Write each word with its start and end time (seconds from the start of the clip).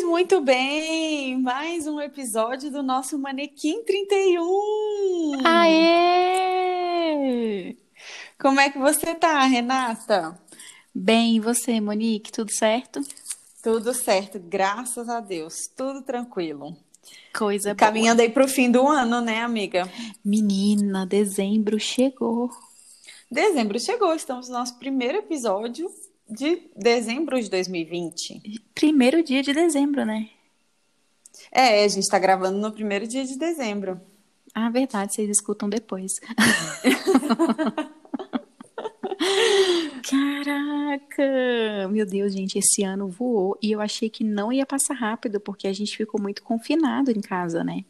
Pois 0.00 0.08
muito 0.08 0.40
bem, 0.40 1.38
mais 1.42 1.86
um 1.86 2.00
episódio 2.00 2.70
do 2.70 2.82
nosso 2.82 3.18
Manequim 3.18 3.84
31. 3.84 5.42
Aê! 5.44 6.56
Como 8.40 8.58
é 8.58 8.70
que 8.70 8.78
você 8.78 9.14
tá, 9.14 9.44
Renata? 9.44 10.40
Bem, 10.94 11.36
e 11.36 11.40
você, 11.40 11.78
Monique, 11.82 12.32
tudo 12.32 12.50
certo? 12.50 13.02
Tudo 13.62 13.92
certo, 13.92 14.38
graças 14.38 15.06
a 15.10 15.20
Deus, 15.20 15.68
tudo 15.76 16.00
tranquilo. 16.00 16.74
Coisa 17.36 17.74
Caminhando 17.74 18.18
boa. 18.18 18.26
aí 18.26 18.32
pro 18.32 18.48
fim 18.48 18.70
do 18.70 18.88
ano, 18.88 19.20
né, 19.20 19.42
amiga? 19.42 19.86
Menina, 20.24 21.04
dezembro 21.04 21.78
chegou. 21.78 22.48
Dezembro 23.30 23.78
chegou, 23.78 24.14
estamos 24.14 24.48
no 24.48 24.54
nosso 24.54 24.78
primeiro 24.78 25.18
episódio 25.18 25.92
de 26.30 26.62
dezembro 26.76 27.40
de 27.40 27.48
2020. 27.50 28.60
Primeiro 28.74 29.22
dia 29.22 29.42
de 29.42 29.52
dezembro, 29.52 30.04
né? 30.04 30.28
É, 31.52 31.84
a 31.84 31.88
gente 31.88 32.08
tá 32.08 32.18
gravando 32.18 32.58
no 32.58 32.72
primeiro 32.72 33.06
dia 33.06 33.24
de 33.24 33.36
dezembro. 33.38 34.00
Ah, 34.54 34.70
verdade, 34.70 35.14
vocês 35.14 35.28
escutam 35.30 35.68
depois. 35.68 36.12
Caraca! 40.10 41.88
Meu 41.90 42.06
Deus, 42.06 42.32
gente, 42.32 42.58
esse 42.58 42.82
ano 42.82 43.08
voou 43.08 43.58
e 43.62 43.72
eu 43.72 43.80
achei 43.80 44.08
que 44.08 44.24
não 44.24 44.52
ia 44.52 44.66
passar 44.66 44.94
rápido 44.94 45.40
porque 45.40 45.66
a 45.66 45.72
gente 45.72 45.96
ficou 45.96 46.20
muito 46.20 46.42
confinado 46.42 47.10
em 47.10 47.20
casa, 47.20 47.62
né? 47.64 47.84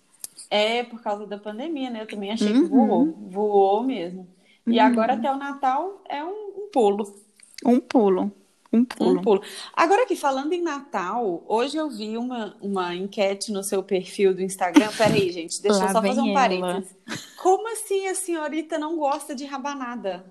É, 0.50 0.82
por 0.82 1.00
causa 1.02 1.26
da 1.26 1.38
pandemia, 1.38 1.90
né? 1.90 2.02
Eu 2.02 2.08
também 2.08 2.32
achei 2.32 2.52
Uhum. 2.52 2.62
que 2.62 2.68
voou, 2.68 3.12
voou 3.30 3.82
mesmo. 3.82 4.26
E 4.66 4.78
Uhum. 4.78 4.84
agora 4.86 5.14
até 5.14 5.30
o 5.32 5.36
Natal 5.36 6.02
é 6.08 6.22
um, 6.24 6.64
um 6.64 6.68
pulo. 6.72 7.14
Um 7.64 7.78
pulo. 7.80 8.32
Um 8.72 8.84
pulo. 8.84 9.18
Um 9.18 9.22
pulo. 9.22 9.42
Agora 9.74 10.06
que 10.06 10.14
falando 10.14 10.52
em 10.52 10.62
Natal, 10.62 11.42
hoje 11.48 11.76
eu 11.76 11.90
vi 11.90 12.16
uma, 12.16 12.56
uma 12.60 12.94
enquete 12.94 13.50
no 13.50 13.64
seu 13.64 13.82
perfil 13.82 14.32
do 14.32 14.40
Instagram. 14.42 14.88
Peraí, 14.96 15.30
gente, 15.32 15.60
deixa 15.60 15.78
Lá 15.78 15.86
eu 15.88 15.92
só 15.92 16.00
fazer 16.02 16.20
um 16.20 16.26
ela. 16.28 16.34
parênteses. 16.34 16.96
Como 17.36 17.68
assim 17.72 18.06
a 18.06 18.14
senhorita 18.14 18.78
não 18.78 18.96
gosta 18.96 19.34
de 19.34 19.44
rabanada? 19.44 20.24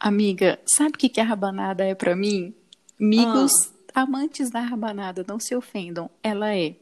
Amiga, 0.00 0.58
sabe 0.66 0.90
o 0.94 0.98
que 0.98 1.08
que 1.10 1.20
a 1.20 1.24
rabanada 1.24 1.84
é 1.84 1.94
pra 1.94 2.16
mim? 2.16 2.54
Amigos 2.98 3.52
Ah. 3.94 4.02
amantes 4.02 4.48
da 4.50 4.60
rabanada, 4.60 5.24
não 5.28 5.38
se 5.38 5.54
ofendam. 5.54 6.08
Ela 6.22 6.56
é 6.56 6.76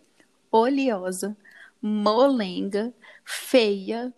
oleosa, 0.52 1.36
molenga, 1.80 2.94
feia. 3.24 4.12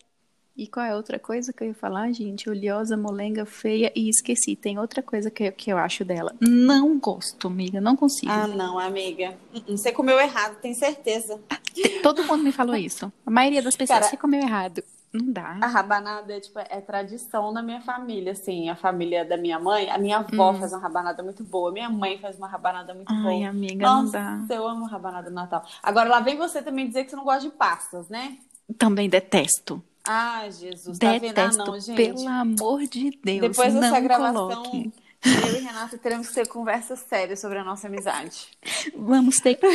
E 0.57 0.67
qual 0.67 0.85
é 0.85 0.91
a 0.91 0.95
outra 0.95 1.19
coisa 1.19 1.51
que 1.51 1.63
eu 1.63 1.67
ia 1.67 1.73
falar, 1.73 2.09
gente? 2.13 2.49
Oleosa, 2.49 2.95
molenga, 2.95 3.45
feia 3.45 3.91
e 3.93 4.07
esqueci. 4.07 4.55
Tem 4.55 4.79
outra 4.79 5.03
coisa 5.03 5.29
que, 5.29 5.51
que 5.51 5.69
eu 5.69 5.77
acho 5.77 6.05
dela. 6.05 6.33
Não 6.39 6.97
gosto, 6.97 7.47
amiga, 7.47 7.81
não 7.81 7.95
consigo. 7.97 8.31
Ah, 8.31 8.47
não, 8.47 8.79
amiga. 8.79 9.37
Uh-uh, 9.53 9.77
Você 9.77 9.91
comeu 9.91 10.17
errado, 10.17 10.55
tem 10.61 10.73
certeza. 10.73 11.41
Todo 12.01 12.23
mundo 12.23 12.41
me 12.43 12.53
falou 12.53 12.75
isso. 12.75 13.11
A 13.25 13.31
maioria 13.31 13.61
das 13.61 13.75
pessoas 13.75 13.99
Cara, 13.99 14.09
você 14.09 14.15
comeu 14.15 14.39
errado. 14.41 14.81
Não 15.11 15.31
dá. 15.31 15.57
A 15.61 15.67
rabanada 15.67 16.33
é, 16.33 16.39
tipo, 16.39 16.57
é 16.59 16.79
tradição 16.79 17.51
na 17.51 17.61
minha 17.61 17.81
família, 17.81 18.31
assim. 18.31 18.69
A 18.69 18.75
família 18.77 19.25
da 19.25 19.35
minha 19.35 19.59
mãe, 19.59 19.89
a 19.89 19.97
minha 19.97 20.17
avó 20.19 20.53
faz 20.53 20.71
uma 20.71 20.79
rabanada 20.81 21.21
muito 21.21 21.43
boa, 21.43 21.69
minha 21.71 21.89
mãe 21.89 22.17
faz 22.19 22.37
uma 22.37 22.47
rabanada 22.47 22.93
muito 22.93 23.11
Hum. 23.11 23.27
Ai, 23.27 23.39
boa. 23.39 23.49
amiga, 23.49 23.85
não 23.85 24.03
Nossa, 24.03 24.45
dá. 24.47 24.55
eu 24.55 24.65
amo 24.65 24.85
rabanada 24.85 25.29
no 25.29 25.35
Natal. 25.35 25.65
Agora, 25.83 26.07
lá 26.09 26.21
vem 26.21 26.37
você 26.37 26.61
também 26.61 26.87
dizer 26.87 27.03
que 27.03 27.09
você 27.09 27.15
não 27.17 27.25
gosta 27.25 27.41
de 27.41 27.49
pastas, 27.55 28.07
né? 28.07 28.37
Também 28.77 29.09
detesto. 29.09 29.83
Ai, 30.07 30.51
Jesus, 30.51 30.99
tá 30.99 31.13
vendo? 31.13 31.25
Ah, 31.25 31.47
Detesto, 31.47 31.57
não, 31.65 31.79
gente. 31.79 31.95
pelo 31.95 32.27
amor 32.27 32.83
de 32.87 33.11
Deus. 33.23 33.41
Depois 33.41 33.73
dessa 33.73 33.91
não 33.91 34.03
gravação, 34.03 34.49
coloque. 34.49 34.91
Eu 35.25 35.55
e 35.55 35.59
Renata 35.59 35.97
teremos 35.97 36.27
que 36.27 36.35
ter 36.35 36.47
conversas 36.47 36.99
sérias 36.99 37.39
sobre 37.39 37.57
a 37.57 37.63
nossa 37.63 37.87
amizade. 37.87 38.47
Vamos 38.95 39.37
ter 39.37 39.55
que. 39.55 39.65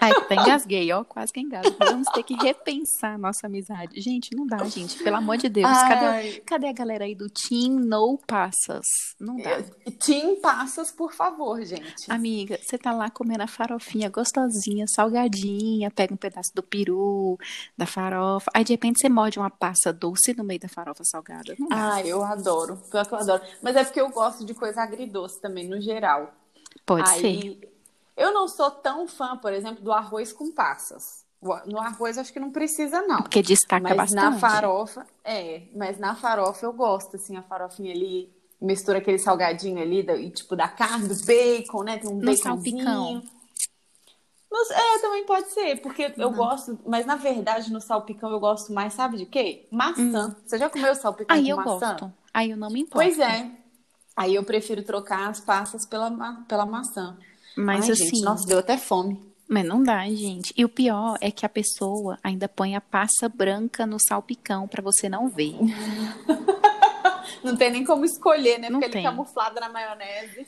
Ai, 0.00 0.12
até 0.12 0.34
engasguei, 0.34 0.92
ó, 0.92 1.04
quase 1.04 1.32
que 1.32 1.40
engasgo. 1.40 1.76
Vamos 1.78 2.08
ter 2.08 2.22
que 2.22 2.34
repensar 2.34 3.14
a 3.14 3.18
nossa 3.18 3.46
amizade. 3.46 4.00
Gente, 4.00 4.34
não 4.36 4.46
dá, 4.46 4.64
gente, 4.64 5.02
pelo 5.02 5.16
amor 5.16 5.36
de 5.36 5.48
Deus. 5.48 5.66
Cadê, 5.66 6.40
cadê 6.40 6.68
a 6.68 6.72
galera 6.72 7.04
aí 7.04 7.14
do 7.14 7.28
Team 7.28 7.80
No 7.80 8.18
Passas? 8.26 8.84
Não 9.18 9.36
dá. 9.36 9.62
Tim 9.98 10.36
Passas, 10.36 10.90
por 10.90 11.12
favor, 11.12 11.62
gente. 11.64 12.10
Amiga, 12.10 12.58
você 12.62 12.76
tá 12.76 12.92
lá 12.92 13.10
comendo 13.10 13.42
a 13.42 13.46
farofinha 13.46 14.08
gostosinha, 14.08 14.84
salgadinha, 14.94 15.90
pega 15.90 16.14
um 16.14 16.16
pedaço 16.16 16.50
do 16.54 16.62
peru, 16.62 17.38
da 17.76 17.86
farofa, 17.86 18.50
aí 18.54 18.64
de 18.64 18.72
repente 18.72 19.00
você 19.00 19.08
morde 19.08 19.38
uma 19.38 19.50
passa 19.50 19.92
doce 19.92 20.34
no 20.36 20.44
meio 20.44 20.60
da 20.60 20.68
farofa 20.68 21.02
salgada. 21.04 21.54
Não 21.58 21.68
dá. 21.68 21.94
Ai, 21.94 22.08
eu 22.08 22.22
adoro. 22.22 22.76
Pior 22.90 23.06
que 23.06 23.14
eu 23.14 23.18
adoro. 23.18 23.42
Mas 23.62 23.76
é 23.76 23.84
porque 23.84 24.00
eu 24.00 24.08
gosto 24.10 24.44
de 24.44 24.54
coisa 24.54 24.87
agridoce 24.88 25.40
também, 25.40 25.68
no 25.68 25.80
geral. 25.80 26.32
Pode 26.84 27.08
ser. 27.10 27.26
Aí, 27.26 27.60
eu 28.16 28.32
não 28.32 28.48
sou 28.48 28.70
tão 28.70 29.06
fã, 29.06 29.36
por 29.36 29.52
exemplo, 29.52 29.82
do 29.82 29.92
arroz 29.92 30.32
com 30.32 30.50
passas. 30.50 31.24
No 31.66 31.78
arroz 31.78 32.18
acho 32.18 32.32
que 32.32 32.40
não 32.40 32.50
precisa, 32.50 33.02
não. 33.02 33.22
Porque 33.22 33.42
destaca 33.42 33.82
Mas 33.82 33.96
bastante. 33.96 34.14
na 34.16 34.32
farofa, 34.38 35.06
é, 35.22 35.62
mas 35.74 35.98
na 35.98 36.14
farofa 36.16 36.66
eu 36.66 36.72
gosto, 36.72 37.14
assim, 37.14 37.36
a 37.36 37.42
farofinha 37.42 37.92
ali, 37.92 38.28
mistura 38.60 38.98
aquele 38.98 39.18
salgadinho 39.18 39.80
ali, 39.80 40.02
da, 40.02 40.16
e, 40.16 40.30
tipo, 40.30 40.56
da 40.56 40.66
carne, 40.66 41.06
do 41.06 41.14
bacon, 41.24 41.84
né? 41.84 41.98
Tem 41.98 42.10
um 42.10 42.14
No 42.14 42.22
baconzinho. 42.34 42.42
salpicão. 42.82 43.22
Nos- 44.50 44.70
é, 44.70 44.98
também 45.00 45.24
pode 45.26 45.48
ser, 45.50 45.80
porque 45.82 46.12
eu 46.16 46.30
gosto, 46.32 46.78
mas 46.86 47.04
na 47.04 47.16
verdade 47.16 47.70
no 47.70 47.80
salpicão 47.82 48.30
eu 48.32 48.40
gosto 48.40 48.72
mais, 48.72 48.94
sabe 48.94 49.18
de 49.18 49.26
quê? 49.26 49.66
Maçã. 49.70 50.34
Você 50.44 50.56
já 50.58 50.70
comeu 50.70 50.94
salpicão 50.94 51.36
Aí 51.36 51.44
com 51.44 51.50
eu 51.50 51.56
maçã? 51.56 51.96
gosto. 51.96 52.12
Aí 52.32 52.50
eu 52.50 52.56
não 52.56 52.68
me 52.70 52.80
importo. 52.80 53.06
Pois 53.06 53.18
é. 53.18 53.48
Aí 54.18 54.34
eu 54.34 54.42
prefiro 54.42 54.82
trocar 54.82 55.28
as 55.30 55.38
passas 55.40 55.86
pela, 55.86 56.10
ma- 56.10 56.44
pela 56.48 56.66
maçã. 56.66 57.16
Mas 57.56 57.84
Ai, 57.84 57.92
assim. 57.92 58.04
gente, 58.06 58.22
nossa, 58.22 58.44
deu 58.46 58.58
até 58.58 58.76
fome. 58.76 59.16
Mas 59.48 59.64
não 59.64 59.80
dá, 59.82 60.04
gente. 60.08 60.52
E 60.56 60.64
o 60.64 60.68
pior 60.68 61.16
é 61.20 61.30
que 61.30 61.46
a 61.46 61.48
pessoa 61.48 62.18
ainda 62.22 62.48
põe 62.48 62.74
a 62.74 62.80
passa 62.80 63.28
branca 63.28 63.86
no 63.86 63.96
salpicão 63.98 64.66
pra 64.66 64.82
você 64.82 65.08
não 65.08 65.28
ver. 65.28 65.54
Não 67.42 67.56
tem 67.56 67.70
nem 67.70 67.84
como 67.84 68.04
escolher, 68.04 68.58
né? 68.58 68.68
Não 68.68 68.80
Porque 68.80 68.92
tem. 68.92 69.02
ele 69.04 69.08
camuflado 69.10 69.60
na 69.60 69.68
maionese. 69.68 70.46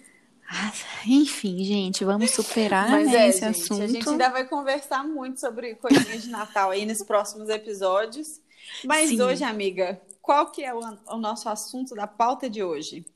Ah, 0.51 0.73
Enfim, 1.07 1.63
gente, 1.63 2.05
vamos 2.05 2.33
superar 2.33 2.91
Mas 2.91 3.07
né, 3.13 3.27
é, 3.27 3.29
esse 3.29 3.41
gente, 3.41 3.63
assunto. 3.63 3.83
a 3.83 3.87
gente 3.87 4.09
ainda 4.09 4.29
vai 4.31 4.45
conversar 4.49 5.05
muito 5.07 5.39
sobre 5.39 5.77
coisinhas 5.77 6.23
de 6.25 6.29
Natal 6.31 6.71
aí 6.71 6.85
nos 6.85 7.05
próximos 7.05 7.49
episódios. 7.49 8.41
Mas 8.85 9.11
Sim. 9.11 9.23
hoje, 9.23 9.45
amiga, 9.45 10.01
qual 10.21 10.51
que 10.51 10.65
é 10.65 10.75
o, 10.75 10.81
o 11.07 11.17
nosso 11.19 11.49
assunto 11.49 11.95
da 11.95 12.07
pauta 12.09 12.51
de 12.51 12.63
hoje? 12.65 13.07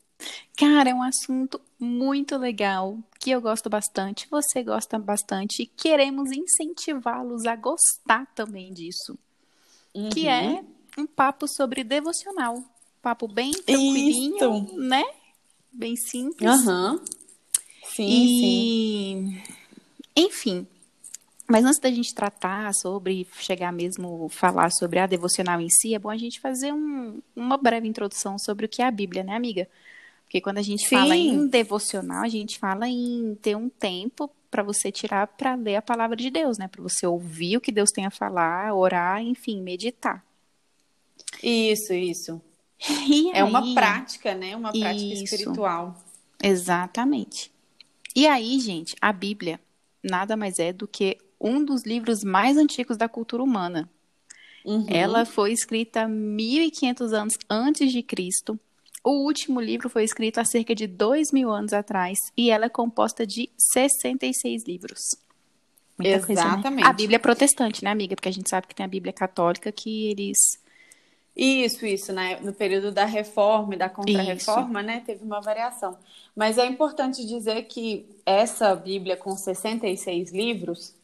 Cara, 0.57 0.91
é 0.91 0.95
um 0.95 1.03
assunto 1.03 1.61
muito 1.79 2.37
legal, 2.37 2.99
que 3.19 3.31
eu 3.31 3.41
gosto 3.41 3.69
bastante, 3.69 4.29
você 4.31 4.63
gosta 4.63 4.99
bastante, 4.99 5.63
e 5.63 5.67
queremos 5.67 6.31
incentivá-los 6.31 7.45
a 7.47 7.57
gostar 7.57 8.27
também 8.35 8.73
disso. 8.73 9.19
Que 10.13 10.27
Uhum. 10.27 10.31
é 10.31 10.65
um 10.99 11.07
papo 11.07 11.47
sobre 11.49 11.83
devocional. 11.83 12.63
Papo 13.03 13.27
bem 13.29 13.53
tranquilinho, 13.53 14.65
Isso. 14.67 14.77
né? 14.79 15.05
Bem 15.73 15.97
simples. 15.97 16.51
Aham. 16.51 17.01
Sim, 17.85 18.27
sim. 18.41 19.43
E, 20.17 20.23
enfim, 20.25 20.67
mas 21.49 21.65
antes 21.65 21.79
da 21.79 21.91
gente 21.91 22.15
tratar 22.15 22.73
sobre, 22.75 23.27
chegar 23.39 23.73
mesmo 23.73 24.29
falar 24.31 24.71
sobre 24.71 24.99
a 24.99 25.07
devocional 25.07 25.61
em 25.61 25.69
si, 25.69 25.95
é 25.95 25.99
bom 25.99 26.09
a 26.11 26.17
gente 26.17 26.41
fazer 26.41 26.73
um- 26.73 27.21
uma 27.37 27.57
breve 27.59 27.87
introdução 27.87 28.39
sobre 28.39 28.67
o 28.67 28.69
que 28.69 28.81
é 28.81 28.87
a 28.87 28.91
Bíblia, 28.91 29.23
né, 29.23 29.35
amiga? 29.37 29.69
Porque 30.25 30.41
quando 30.41 30.59
a 30.59 30.63
gente 30.63 30.87
Sim. 30.87 30.97
fala 30.97 31.17
em 31.17 31.47
devocional, 31.47 32.23
a 32.25 32.29
gente 32.29 32.59
fala 32.59 32.89
em 32.89 33.37
ter 33.41 33.57
um 33.57 33.69
tempo 33.69 34.31
para 34.51 34.63
você 34.63 34.91
tirar 34.91 35.27
para 35.27 35.55
ler 35.55 35.77
a 35.77 35.83
palavra 35.83 36.17
de 36.17 36.31
Deus, 36.31 36.59
né? 36.59 36.69
Para 36.69 36.83
você 36.83 37.07
ouvir 37.07 37.57
o 37.57 37.61
que 37.61 37.73
Deus 37.73 37.91
tem 37.91 38.07
a 38.07 38.11
falar, 38.11 38.75
orar, 38.75 39.21
enfim, 39.23 39.61
meditar. 39.63 40.25
Isso, 41.43 41.93
isso. 41.93 42.41
E 43.09 43.31
É 43.33 43.43
uma 43.45 43.63
aí- 43.63 43.75
prática, 43.75 44.35
né? 44.35 44.55
Uma 44.57 44.73
prática 44.73 45.13
Isso. 45.15 45.25
espiritual. 45.25 45.97
Exatamente. 46.43 47.51
E 48.15 48.27
aí, 48.27 48.59
gente, 48.61 48.95
a 49.01 49.13
Bíblia 49.13 49.59
nada 50.03 50.37
mais 50.37 50.59
é 50.59 50.73
do 50.73 50.87
que 50.87 51.17
um 51.41 51.65
dos 51.65 51.85
livros 51.85 52.23
mais 52.23 52.57
antigos 52.57 52.97
da 52.97 53.09
cultura 53.09 53.43
humana. 53.43 53.89
Uhum. 54.65 54.87
Ela 54.89 55.25
foi 55.25 55.53
escrita 55.53 56.07
1500 56.09 57.13
anos 57.13 57.35
antes 57.51 57.91
de 57.93 58.03
Cristo. 58.03 58.59
O 59.05 59.25
último 59.27 59.61
livro 59.61 59.91
foi 59.91 60.03
escrito 60.03 60.39
há 60.39 60.45
cerca 60.47 60.75
de 60.75 60.87
dois 60.87 61.31
mil 61.31 61.51
anos 61.51 61.75
atrás 61.75 62.19
e 62.35 62.51
ela 62.51 62.65
é 62.65 62.69
composta 62.71 63.27
de 63.27 63.51
66 63.59 64.65
livros. 64.67 65.01
Muita 65.99 66.27
coisa, 66.27 66.43
né? 66.43 66.51
Exatamente. 66.55 66.87
A 66.87 66.93
Bíblia 66.93 67.17
é 67.17 67.19
protestante, 67.19 67.85
né, 67.85 67.91
amiga? 67.91 68.17
Porque 68.17 68.31
a 68.31 68.33
gente 68.33 68.49
sabe 68.49 68.67
que 68.67 68.75
tem 68.75 68.85
a 68.85 68.89
Bíblia 68.89 69.13
católica 69.13 69.71
que 69.71 70.07
eles. 70.07 70.59
Isso, 71.37 71.85
isso, 71.85 72.13
né? 72.15 72.41
No 72.41 72.53
período 72.55 72.91
da 72.91 73.05
reforma 73.05 73.75
e 73.75 73.79
da 73.79 73.91
contra-reforma, 73.91 74.83
né? 74.83 75.03
Teve 75.05 75.23
uma 75.23 75.41
variação. 75.41 75.99
Mas 76.35 76.57
é 76.57 76.67
importante 76.67 77.27
dizer 77.27 77.63
que 77.65 78.07
essa 78.25 78.75
Bíblia 78.75 79.17
com 79.17 79.37
66 79.37 80.33
livros 80.33 80.95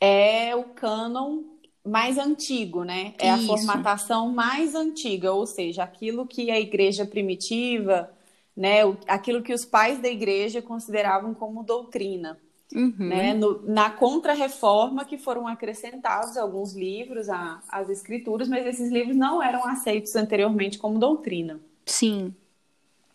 é 0.00 0.54
o 0.56 0.64
cânon 0.64 1.42
mais 1.86 2.18
antigo, 2.18 2.84
né? 2.84 3.14
É 3.18 3.30
a 3.30 3.36
Isso. 3.36 3.46
formatação 3.46 4.32
mais 4.32 4.74
antiga, 4.74 5.32
ou 5.32 5.46
seja, 5.46 5.84
aquilo 5.84 6.26
que 6.26 6.50
a 6.50 6.58
igreja 6.58 7.06
primitiva, 7.06 8.10
né? 8.56 8.80
Aquilo 9.06 9.42
que 9.42 9.52
os 9.52 9.64
pais 9.64 10.00
da 10.00 10.08
igreja 10.08 10.60
consideravam 10.60 11.34
como 11.34 11.62
doutrina. 11.62 12.38
Uhum. 12.74 12.94
Né? 12.98 13.32
No, 13.32 13.62
na 13.62 13.90
Contra-Reforma, 13.90 15.04
que 15.04 15.16
foram 15.16 15.46
acrescentados 15.46 16.36
alguns 16.36 16.74
livros 16.74 17.28
às 17.68 17.88
escrituras, 17.88 18.48
mas 18.48 18.66
esses 18.66 18.90
livros 18.90 19.16
não 19.16 19.40
eram 19.40 19.64
aceitos 19.66 20.16
anteriormente 20.16 20.76
como 20.76 20.98
doutrina. 20.98 21.60
Sim, 21.84 22.34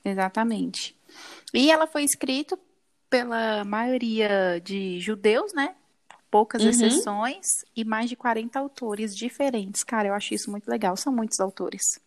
exatamente. 0.06 0.96
E 1.54 1.70
ela 1.70 1.86
foi 1.86 2.04
escrita 2.04 2.58
pela 3.10 3.66
maioria 3.66 4.62
de 4.64 5.00
judeus, 5.02 5.54
né? 5.54 5.76
Poucas 6.32 6.64
uhum. 6.64 6.70
exceções 6.70 7.66
e 7.76 7.84
mais 7.84 8.10
de 8.10 8.16
40 8.16 8.58
autores 8.58 9.16
diferentes. 9.16 9.84
Cara, 9.84 10.08
eu 10.08 10.14
acho 10.14 10.34
isso 10.34 10.50
muito 10.50 10.68
legal. 10.70 10.96
São 10.96 11.14
muitos 11.14 11.40
autores. 11.42 12.00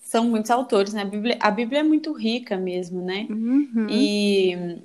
São 0.00 0.24
muitos 0.24 0.50
autores, 0.50 0.94
né? 0.94 1.02
A 1.02 1.04
Bíblia, 1.04 1.36
a 1.38 1.50
Bíblia 1.50 1.80
é 1.80 1.82
muito 1.82 2.12
rica 2.12 2.56
mesmo, 2.56 3.02
né? 3.02 3.26
Uhum. 3.28 3.86
E 3.90 4.80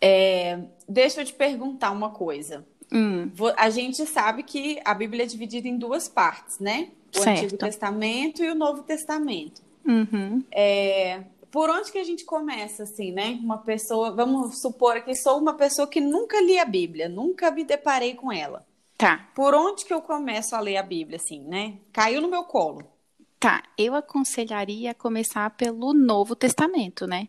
é, 0.00 0.58
deixa 0.88 1.20
eu 1.20 1.24
te 1.24 1.32
perguntar 1.32 1.92
uma 1.92 2.10
coisa. 2.10 2.66
Hum. 2.92 3.30
A 3.56 3.70
gente 3.70 4.04
sabe 4.06 4.42
que 4.42 4.80
a 4.84 4.94
Bíblia 4.94 5.24
é 5.24 5.26
dividida 5.26 5.68
em 5.68 5.76
duas 5.76 6.08
partes, 6.08 6.58
né? 6.58 6.88
O 7.14 7.20
certo. 7.20 7.44
Antigo 7.44 7.56
Testamento 7.58 8.42
e 8.42 8.50
o 8.50 8.54
Novo 8.54 8.82
Testamento. 8.82 9.62
Uhum. 9.86 10.42
É, 10.50 11.22
por 11.50 11.70
onde 11.70 11.90
que 11.90 11.98
a 11.98 12.04
gente 12.04 12.24
começa, 12.24 12.82
assim, 12.82 13.12
né? 13.12 13.38
Uma 13.42 13.58
pessoa, 13.58 14.10
vamos 14.10 14.60
supor 14.60 15.00
que 15.02 15.14
sou 15.14 15.38
uma 15.38 15.54
pessoa 15.54 15.88
que 15.88 16.00
nunca 16.00 16.40
li 16.40 16.58
a 16.58 16.64
Bíblia, 16.64 17.08
nunca 17.08 17.50
me 17.50 17.64
deparei 17.64 18.14
com 18.14 18.32
ela. 18.32 18.66
Tá. 18.96 19.28
Por 19.34 19.54
onde 19.54 19.84
que 19.84 19.94
eu 19.94 20.02
começo 20.02 20.56
a 20.56 20.60
ler 20.60 20.76
a 20.76 20.82
Bíblia, 20.82 21.16
assim, 21.16 21.40
né? 21.40 21.78
Caiu 21.92 22.20
no 22.20 22.28
meu 22.28 22.44
colo. 22.44 22.82
Tá, 23.38 23.62
eu 23.78 23.94
aconselharia 23.94 24.90
a 24.90 24.94
começar 24.94 25.48
pelo 25.50 25.94
Novo 25.94 26.34
Testamento, 26.34 27.06
né? 27.06 27.28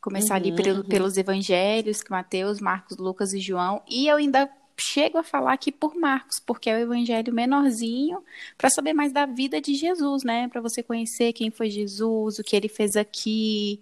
Começar 0.00 0.40
uhum, 0.40 0.48
ali 0.48 0.56
pelo, 0.56 0.78
uhum. 0.78 0.88
pelos 0.88 1.16
evangelhos, 1.16 2.02
Mateus, 2.08 2.60
Marcos, 2.60 2.96
Lucas 2.96 3.34
e 3.34 3.40
João. 3.40 3.82
E 3.88 4.06
eu 4.06 4.16
ainda 4.16 4.50
chego 4.78 5.18
a 5.18 5.22
falar 5.22 5.54
aqui 5.54 5.72
por 5.72 5.94
Marcos, 5.94 6.40
porque 6.44 6.68
é 6.68 6.74
o 6.74 6.78
evangelho 6.78 7.32
menorzinho, 7.32 8.22
para 8.58 8.70
saber 8.70 8.92
mais 8.92 9.12
da 9.12 9.26
vida 9.26 9.60
de 9.60 9.74
Jesus, 9.74 10.22
né? 10.22 10.48
Para 10.48 10.60
você 10.60 10.82
conhecer 10.82 11.32
quem 11.32 11.50
foi 11.50 11.70
Jesus, 11.70 12.38
o 12.38 12.44
que 12.44 12.54
ele 12.54 12.68
fez 12.68 12.96
aqui. 12.96 13.80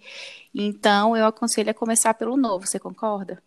Então, 0.54 1.16
eu 1.16 1.26
aconselho 1.26 1.70
a 1.70 1.74
começar 1.74 2.14
pelo 2.14 2.36
Novo, 2.36 2.66
você 2.66 2.78
concorda? 2.78 3.42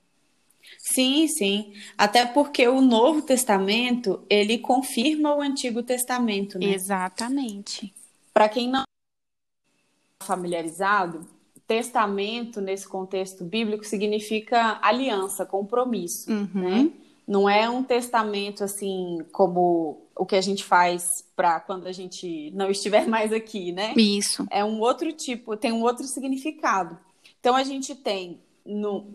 Sim, 0.78 1.28
sim. 1.28 1.74
Até 1.98 2.26
porque 2.26 2.68
o 2.68 2.82
Novo 2.82 3.22
Testamento, 3.22 4.22
ele 4.30 4.58
confirma 4.58 5.36
o 5.36 5.42
Antigo 5.42 5.82
Testamento, 5.82 6.60
né? 6.60 6.74
Exatamente. 6.74 7.94
Para 8.34 8.50
quem 8.50 8.70
não 8.70 8.82
é 8.82 10.26
familiarizado, 10.26 11.26
testamento 11.66 12.62
nesse 12.62 12.88
contexto 12.88 13.44
bíblico 13.44 13.86
significa 13.86 14.80
aliança, 14.82 15.46
compromisso, 15.46 16.32
uhum. 16.32 16.50
né? 16.54 16.92
Não 17.28 17.50
é 17.50 17.70
um 17.70 17.84
testamento 17.84 18.64
assim 18.64 19.20
como 19.32 20.08
o 20.16 20.26
que 20.26 20.36
a 20.36 20.42
gente 20.42 20.64
faz 20.64 21.26
para 21.36 21.60
quando 21.60 21.88
a 21.88 21.92
gente 21.92 22.52
não 22.52 22.72
estiver 22.72 23.06
mais 23.10 23.34
aqui, 23.34 23.72
né? 23.72 23.94
Isso. 23.98 24.48
É 24.50 24.64
um 24.64 24.80
outro 24.80 25.12
tipo, 25.12 25.58
tem 25.58 25.72
um 25.72 25.84
outro 25.84 26.06
significado. 26.06 26.98
Então 27.40 27.56
a 27.56 27.64
gente 27.64 27.94
tem 27.96 28.40
no 28.66 29.06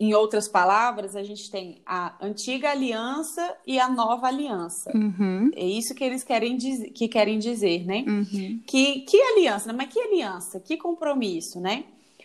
em 0.00 0.14
outras 0.14 0.48
palavras, 0.48 1.14
a 1.14 1.22
gente 1.22 1.50
tem 1.50 1.82
a 1.84 2.16
antiga 2.24 2.70
aliança 2.70 3.54
e 3.66 3.78
a 3.78 3.86
nova 3.86 4.28
aliança. 4.28 4.90
Uhum. 4.96 5.50
É 5.54 5.62
isso 5.62 5.94
que 5.94 6.02
eles 6.02 6.24
querem, 6.24 6.56
dizer, 6.56 6.88
que 6.92 7.06
querem 7.06 7.38
dizer, 7.38 7.84
né? 7.84 8.02
Uhum. 8.08 8.62
Que, 8.66 9.00
que 9.00 9.20
aliança? 9.20 9.74
Mas 9.74 9.92
que 9.92 10.00
aliança? 10.00 10.58
Que 10.58 10.78
compromisso, 10.78 11.60
né? 11.60 11.84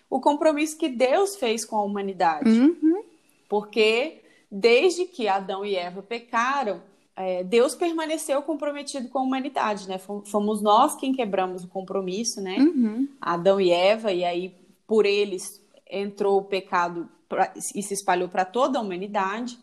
O 0.09 0.21
compromisso 0.21 0.77
que 0.77 0.87
Deus 0.87 1.35
fez 1.35 1.65
com 1.65 1.75
a 1.75 1.83
humanidade. 1.83 2.49
Uhum. 2.49 3.03
Porque 3.49 4.21
desde 4.51 5.05
que 5.05 5.27
Adão 5.27 5.65
e 5.65 5.75
Eva 5.75 6.01
pecaram, 6.01 6.81
é, 7.15 7.43
Deus 7.43 7.75
permaneceu 7.75 8.41
comprometido 8.41 9.07
com 9.07 9.19
a 9.19 9.23
humanidade, 9.23 9.87
né? 9.87 9.97
Fomos 9.97 10.61
nós 10.61 10.95
quem 10.95 11.13
quebramos 11.13 11.63
o 11.63 11.67
compromisso, 11.67 12.41
né? 12.41 12.57
Uhum. 12.57 13.07
Adão 13.21 13.59
e 13.59 13.71
Eva, 13.71 14.11
e 14.11 14.23
aí 14.25 14.53
por 14.85 15.05
eles 15.05 15.61
entrou 15.89 16.39
o 16.39 16.43
pecado 16.43 17.09
pra, 17.29 17.53
e 17.55 17.81
se 17.81 17.93
espalhou 17.93 18.27
para 18.27 18.43
toda 18.43 18.77
a 18.77 18.81
humanidade. 18.81 19.57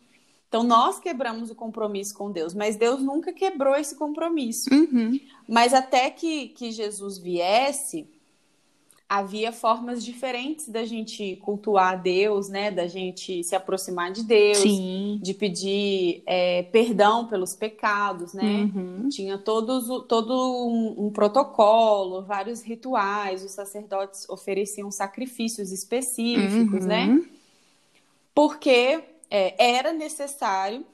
Então, 0.49 0.62
nós 0.62 0.99
quebramos 0.99 1.50
o 1.50 1.55
compromisso 1.55 2.14
com 2.14 2.31
Deus, 2.31 2.52
mas 2.52 2.76
Deus 2.76 3.02
nunca 3.02 3.32
quebrou 3.32 3.75
esse 3.75 3.96
compromisso. 3.96 4.69
Uhum. 4.70 5.19
Mas 5.49 5.73
até 5.73 6.11
que, 6.11 6.49
que 6.49 6.70
Jesus 6.70 7.19
viesse, 7.19 8.06
havia 9.12 9.53
formas 9.53 10.03
diferentes 10.03 10.67
da 10.67 10.87
gente 10.87 11.37
cultuar 11.43 12.00
Deus, 12.00 12.49
né? 12.49 12.70
Da 12.70 12.87
gente 12.87 13.44
se 13.44 13.55
aproximar 13.55 14.11
de 14.11 14.23
Deus, 14.23 14.56
Sim. 14.56 15.20
de 15.23 15.35
pedir 15.35 16.23
é, 16.25 16.62
perdão 16.62 17.26
pelos 17.26 17.55
pecados, 17.55 18.32
né? 18.32 18.43
Uhum. 18.75 19.11
Tinha 19.11 19.37
todos, 19.37 19.87
todo 20.06 20.32
um, 20.67 21.06
um, 21.06 21.11
protocolo, 21.11 22.23
vários 22.23 22.62
rituais, 22.62 23.44
os 23.44 23.50
sacerdotes 23.50 24.26
ofereciam 24.31 24.91
sacrifícios 24.91 25.73
específicos, 25.73 26.87
né? 26.87 27.05
uhum. 27.05 27.15
né? 27.17 27.25
Porque 28.35 29.05
é, 29.31 29.76
era 29.76 29.93
necessário 29.93 30.87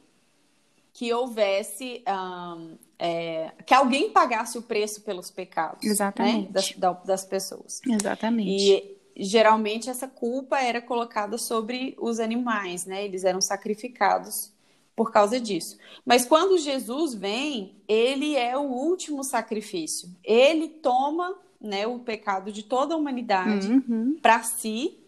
que 0.92 1.12
houvesse 1.12 2.02
um, 2.08 2.76
é, 2.98 3.52
que 3.64 3.72
alguém 3.72 4.10
pagasse 4.10 4.58
o 4.58 4.62
preço 4.62 5.02
pelos 5.02 5.30
pecados 5.30 5.84
né, 5.84 5.90
Exatamente. 5.90 6.46
Né, 6.46 6.80
das, 6.80 7.04
das 7.04 7.24
pessoas. 7.24 7.80
Exatamente. 7.86 8.98
E 9.16 9.24
geralmente 9.24 9.90
essa 9.90 10.08
culpa 10.08 10.58
era 10.58 10.80
colocada 10.80 11.38
sobre 11.38 11.96
os 12.00 12.20
animais, 12.20 12.86
né? 12.86 13.04
Eles 13.04 13.24
eram 13.24 13.40
sacrificados 13.40 14.52
por 14.94 15.12
causa 15.12 15.40
disso. 15.40 15.78
Mas 16.04 16.24
quando 16.24 16.58
Jesus 16.58 17.14
vem, 17.14 17.76
ele 17.86 18.34
é 18.34 18.56
o 18.56 18.62
último 18.62 19.22
sacrifício. 19.22 20.08
Ele 20.24 20.68
toma 20.68 21.36
né, 21.60 21.86
o 21.86 22.00
pecado 22.00 22.50
de 22.50 22.64
toda 22.64 22.94
a 22.94 22.96
humanidade 22.96 23.68
uhum. 23.68 24.18
para 24.20 24.42
si 24.42 24.98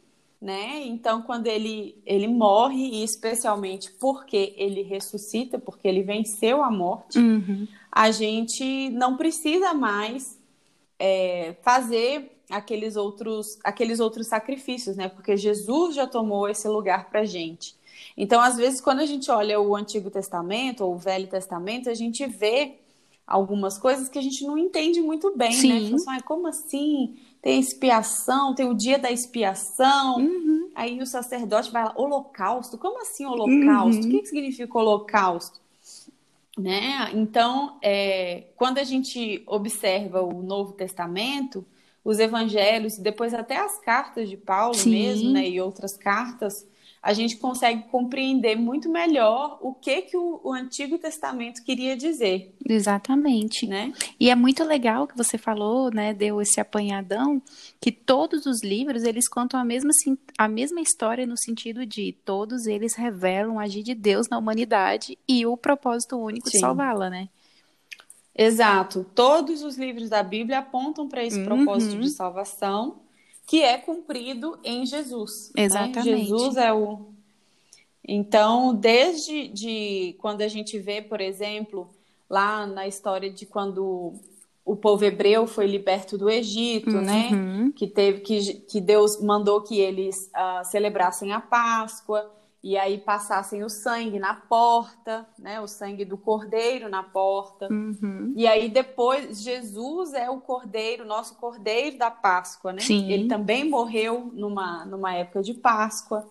né? 0.41 0.83
Então, 0.87 1.21
quando 1.23 1.47
ele, 1.47 2.01
ele 2.07 2.27
morre, 2.27 2.83
e 2.83 3.05
especialmente 3.05 3.93
porque 4.01 4.55
ele 4.57 4.83
ressuscita, 4.83 5.59
porque 5.59 5.87
ele 5.87 6.03
venceu 6.03 6.63
a 6.63 6.71
morte, 6.71 7.19
uhum. 7.19 7.69
a 7.93 8.11
gente 8.11 8.89
não 8.91 9.17
precisa 9.17 9.75
mais 9.75 10.39
é, 10.99 11.55
fazer 11.63 12.39
aqueles 12.51 12.97
outros, 12.97 13.59
aqueles 13.63 14.01
outros 14.01 14.29
sacrifícios, 14.29 14.97
né? 14.97 15.09
Porque 15.09 15.37
Jesus 15.37 15.95
já 15.95 16.07
tomou 16.07 16.49
esse 16.49 16.67
lugar 16.67 17.11
para 17.11 17.25
gente. 17.25 17.79
Então, 18.17 18.41
às 18.41 18.57
vezes, 18.57 18.81
quando 18.81 19.01
a 19.01 19.07
gente 19.07 19.31
olha 19.31 19.61
o 19.61 19.77
Antigo 19.77 20.11
Testamento 20.11 20.85
ou 20.85 20.95
o 20.95 20.99
Velho 20.99 21.29
Testamento, 21.29 21.91
a 21.91 21.95
gente 21.95 22.27
vê 22.27 22.79
algumas 23.31 23.79
coisas 23.79 24.09
que 24.09 24.19
a 24.19 24.23
gente 24.23 24.45
não 24.45 24.59
entende 24.59 25.01
muito 25.01 25.35
bem, 25.37 25.53
Sim. 25.53 25.91
né? 25.91 25.95
Assim, 25.95 26.05
ah, 26.09 26.23
como 26.23 26.47
assim? 26.49 27.17
tem 27.43 27.59
expiação, 27.59 28.55
tem 28.55 28.69
o 28.69 28.75
dia 28.75 28.99
da 28.99 29.11
expiação. 29.11 30.19
Uhum. 30.19 30.71
Aí 30.75 31.01
o 31.01 31.07
sacerdote 31.07 31.71
vai 31.71 31.85
lá, 31.85 31.93
holocausto. 31.97 32.77
Como 32.77 33.01
assim 33.01 33.25
holocausto? 33.25 34.03
Uhum. 34.03 34.09
O 34.09 34.11
que, 34.11 34.21
que 34.21 34.27
significa 34.27 34.79
holocausto? 34.79 35.59
Né? 36.59 37.11
Então, 37.15 37.79
é, 37.81 38.49
quando 38.57 38.79
a 38.79 38.85
gente 38.85 39.43
observa 39.47 40.21
o 40.21 40.43
Novo 40.43 40.73
Testamento, 40.73 41.65
os 42.05 42.19
evangelhos, 42.19 42.99
depois 42.99 43.33
até 43.33 43.57
as 43.57 43.79
cartas 43.79 44.29
de 44.29 44.37
Paulo 44.37 44.75
Sim. 44.75 44.91
mesmo, 44.91 45.31
né, 45.31 45.49
e 45.49 45.61
outras 45.61 45.97
cartas, 45.97 46.67
a 47.03 47.15
gente 47.15 47.37
consegue 47.39 47.85
compreender 47.85 48.57
muito 48.57 48.91
melhor 48.91 49.59
o 49.63 49.73
que, 49.73 50.03
que 50.03 50.17
o, 50.17 50.41
o, 50.45 50.53
Antigo 50.53 50.99
Testamento 50.99 51.65
queria 51.65 51.97
dizer. 51.97 52.55
Exatamente. 52.69 53.67
Né? 53.67 53.93
E 54.19 54.29
é 54.29 54.35
muito 54.35 54.63
legal 54.65 55.07
que 55.07 55.17
você 55.17 55.39
falou, 55.39 55.91
né, 55.91 56.13
deu 56.13 56.43
esse 56.43 56.61
apanhadão, 56.61 57.41
que 57.81 57.91
todos 57.91 58.45
os 58.45 58.63
livros, 58.63 59.05
eles 59.05 59.29
contam 59.29 59.59
a 59.59 59.65
mesma, 59.65 59.91
a 60.37 60.47
mesma 60.47 60.81
história 60.81 61.27
no 61.27 61.39
sentido 61.39 61.87
de 61.87 62.13
todos 62.25 62.67
eles 62.67 62.95
revelam 62.95 63.59
a 63.59 63.63
agir 63.63 63.83
de 63.83 63.95
Deus 63.95 64.29
na 64.29 64.37
humanidade 64.37 65.19
e 65.27 65.47
o 65.47 65.57
propósito 65.57 66.19
único 66.19 66.51
Sim. 66.51 66.59
de 66.59 66.61
salvá-la, 66.61 67.09
né? 67.09 67.29
Exato. 68.35 69.07
Todos 69.15 69.63
os 69.63 69.77
livros 69.77 70.09
da 70.09 70.23
Bíblia 70.23 70.59
apontam 70.59 71.09
para 71.09 71.25
esse 71.25 71.39
uhum. 71.39 71.45
propósito 71.47 71.99
de 71.99 72.11
salvação 72.11 73.01
que 73.51 73.65
é 73.65 73.77
cumprido 73.79 74.61
em 74.63 74.87
Jesus. 74.87 75.51
Né? 75.57 75.65
Exatamente. 75.65 76.09
Né? 76.09 76.19
Jesus 76.19 76.57
é 76.57 76.73
o. 76.73 77.09
Então, 78.07 78.73
desde 78.73 79.49
de 79.49 80.15
quando 80.21 80.43
a 80.43 80.47
gente 80.47 80.79
vê, 80.79 81.03
por 81.03 81.21
exemplo, 81.21 81.91
lá 82.29 82.65
na 82.65 82.87
história 82.87 83.29
de 83.29 83.45
quando 83.45 84.15
o 84.65 84.77
povo 84.77 85.05
hebreu 85.05 85.49
foi 85.49 85.67
liberto 85.67 86.17
do 86.17 86.31
Egito, 86.31 86.93
né? 86.93 87.31
uhum. 87.33 87.65
né? 87.65 87.73
Que 87.75 87.89
teve 87.89 88.21
que, 88.21 88.55
que 88.55 88.81
Deus 88.81 89.21
mandou 89.21 89.61
que 89.63 89.81
eles 89.81 90.31
uh, 90.33 90.65
celebrassem 90.65 91.33
a 91.33 91.41
Páscoa 91.41 92.31
e 92.63 92.77
aí 92.77 92.99
passassem 92.99 93.65
o 93.65 93.71
sangue 93.71 94.19
na 94.19 94.35
porta, 94.35 95.27
né? 95.39 95.61
O 95.61 95.67
sangue 95.67 96.05
do 96.05 96.19
cordeiro 96.19 96.91
na 96.91 97.03
porta. 97.03 97.69
Uhum. 97.73 98.35
E 98.37 98.47
aí 98.47 98.69
depois 98.69 99.43
Jesus 99.43 100.13
é 100.13 100.29
o 100.29 100.41
cordeiro, 100.41 101.07
nosso 101.07 101.37
cordeiro 101.37 101.97
da 101.97 102.11
Páscoa, 102.11 102.73
né? 102.73 102.81
Sim. 102.81 103.11
Ele 103.11 103.29
também 103.29 103.69
morreu 103.69 104.31
numa, 104.35 104.85
numa 104.85 105.15
época 105.15 105.43
de 105.43 105.55
Páscoa. 105.55 106.29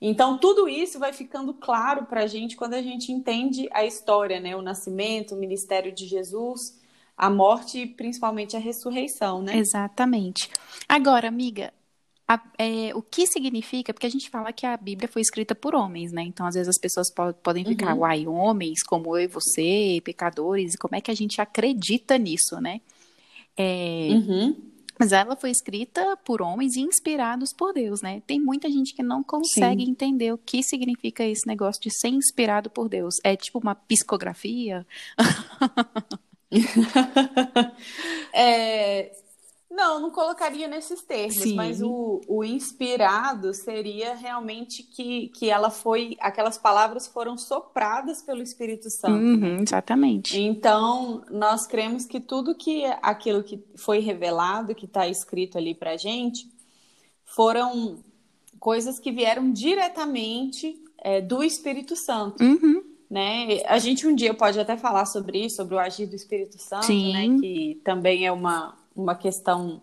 Então, 0.00 0.38
tudo 0.38 0.68
isso 0.68 0.96
vai 0.96 1.12
ficando 1.12 1.52
claro 1.52 2.06
para 2.06 2.22
a 2.22 2.26
gente 2.28 2.56
quando 2.56 2.74
a 2.74 2.82
gente 2.82 3.10
entende 3.10 3.68
a 3.72 3.84
história, 3.84 4.38
né? 4.38 4.54
O 4.54 4.62
nascimento, 4.62 5.34
o 5.34 5.38
ministério 5.38 5.92
de 5.92 6.06
Jesus, 6.06 6.80
a 7.16 7.28
morte 7.28 7.80
e 7.80 7.86
principalmente 7.86 8.56
a 8.56 8.60
ressurreição, 8.60 9.42
né? 9.42 9.56
Exatamente. 9.56 10.48
Agora, 10.88 11.26
amiga, 11.26 11.72
a, 12.28 12.38
é, 12.58 12.94
o 12.94 13.00
que 13.00 13.26
significa? 13.26 13.94
Porque 13.94 14.06
a 14.06 14.10
gente 14.10 14.28
fala 14.28 14.52
que 14.52 14.66
a 14.66 14.76
Bíblia 14.76 15.08
foi 15.08 15.22
escrita 15.22 15.54
por 15.54 15.74
homens, 15.74 16.12
né? 16.12 16.22
Então, 16.22 16.46
às 16.46 16.54
vezes 16.54 16.68
as 16.68 16.78
pessoas 16.78 17.10
po 17.10 17.32
podem 17.42 17.64
ficar, 17.64 17.94
uhum. 17.94 18.00
uai, 18.00 18.26
homens 18.26 18.82
como 18.82 19.16
eu 19.16 19.24
e 19.24 19.26
você, 19.26 20.02
pecadores, 20.04 20.74
e 20.74 20.78
como 20.78 20.94
é 20.94 21.00
que 21.00 21.10
a 21.10 21.14
gente 21.14 21.40
acredita 21.40 22.18
nisso, 22.18 22.60
né? 22.60 22.82
É, 23.56 24.08
uhum. 24.10 24.56
Mas 24.98 25.12
ela 25.12 25.36
foi 25.36 25.50
escrita 25.50 26.18
por 26.24 26.42
homens 26.42 26.76
e 26.76 26.80
inspirados 26.80 27.54
por 27.54 27.72
Deus, 27.72 28.02
né? 28.02 28.20
Tem 28.26 28.38
muita 28.38 28.68
gente 28.68 28.94
que 28.94 29.02
não 29.02 29.22
consegue 29.22 29.84
Sim. 29.84 29.90
entender 29.90 30.32
o 30.32 30.38
que 30.38 30.62
significa 30.62 31.24
esse 31.24 31.46
negócio 31.46 31.80
de 31.80 31.90
ser 31.90 32.08
inspirado 32.08 32.68
por 32.68 32.90
Deus. 32.90 33.14
É 33.24 33.36
tipo 33.36 33.58
uma 33.58 33.74
psicografia? 33.74 34.86
não, 39.88 40.00
não 40.00 40.10
colocaria 40.10 40.68
nesses 40.68 41.00
termos, 41.02 41.36
Sim. 41.36 41.54
mas 41.54 41.80
o, 41.80 42.20
o 42.28 42.44
inspirado 42.44 43.54
seria 43.54 44.14
realmente 44.14 44.82
que, 44.82 45.28
que 45.28 45.48
ela 45.48 45.70
foi, 45.70 46.16
aquelas 46.20 46.58
palavras 46.58 47.06
foram 47.06 47.38
sopradas 47.38 48.22
pelo 48.22 48.42
Espírito 48.42 48.90
Santo. 48.90 49.14
Uhum, 49.14 49.62
exatamente. 49.62 50.38
Então, 50.38 51.22
nós 51.30 51.66
cremos 51.66 52.04
que 52.04 52.20
tudo 52.20 52.54
que 52.54 52.84
aquilo 53.00 53.42
que 53.42 53.62
foi 53.76 54.00
revelado, 54.00 54.74
que 54.74 54.84
está 54.84 55.08
escrito 55.08 55.56
ali 55.56 55.74
para 55.74 55.96
gente, 55.96 56.46
foram 57.24 58.00
coisas 58.60 58.98
que 58.98 59.10
vieram 59.10 59.50
diretamente 59.50 60.76
é, 60.98 61.20
do 61.20 61.42
Espírito 61.42 61.96
Santo. 61.96 62.42
Uhum. 62.42 62.82
Né? 63.10 63.62
A 63.66 63.78
gente 63.78 64.06
um 64.06 64.14
dia 64.14 64.34
pode 64.34 64.60
até 64.60 64.76
falar 64.76 65.06
sobre 65.06 65.46
isso, 65.46 65.56
sobre 65.56 65.74
o 65.74 65.78
agir 65.78 66.06
do 66.06 66.14
Espírito 66.14 66.58
Santo, 66.58 66.92
né? 66.92 67.38
que 67.40 67.80
também 67.82 68.26
é 68.26 68.32
uma, 68.32 68.77
uma 69.00 69.14
questão 69.14 69.80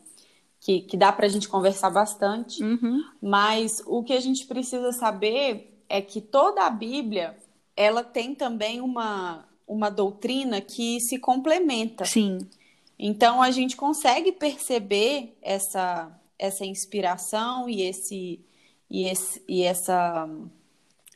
que, 0.59 0.81
que 0.81 0.97
dá 0.97 1.11
para 1.11 1.25
a 1.25 1.29
gente 1.29 1.47
conversar 1.47 1.89
bastante, 1.89 2.63
uhum. 2.63 3.03
mas 3.21 3.81
o 3.85 4.03
que 4.03 4.13
a 4.13 4.19
gente 4.19 4.45
precisa 4.45 4.91
saber 4.91 5.81
é 5.87 6.01
que 6.01 6.19
toda 6.19 6.65
a 6.65 6.69
Bíblia 6.69 7.37
ela 7.75 8.03
tem 8.03 8.33
também 8.33 8.81
uma, 8.81 9.45
uma 9.67 9.89
doutrina 9.89 10.61
que 10.61 10.99
se 10.99 11.19
complementa. 11.19 12.05
Sim. 12.05 12.39
Então 12.97 13.41
a 13.41 13.51
gente 13.51 13.75
consegue 13.75 14.31
perceber 14.31 15.37
essa, 15.41 16.11
essa 16.39 16.65
inspiração 16.65 17.69
e 17.69 17.81
esse, 17.81 18.39
e, 18.89 19.07
esse, 19.07 19.43
e 19.47 19.63
essa 19.63 20.27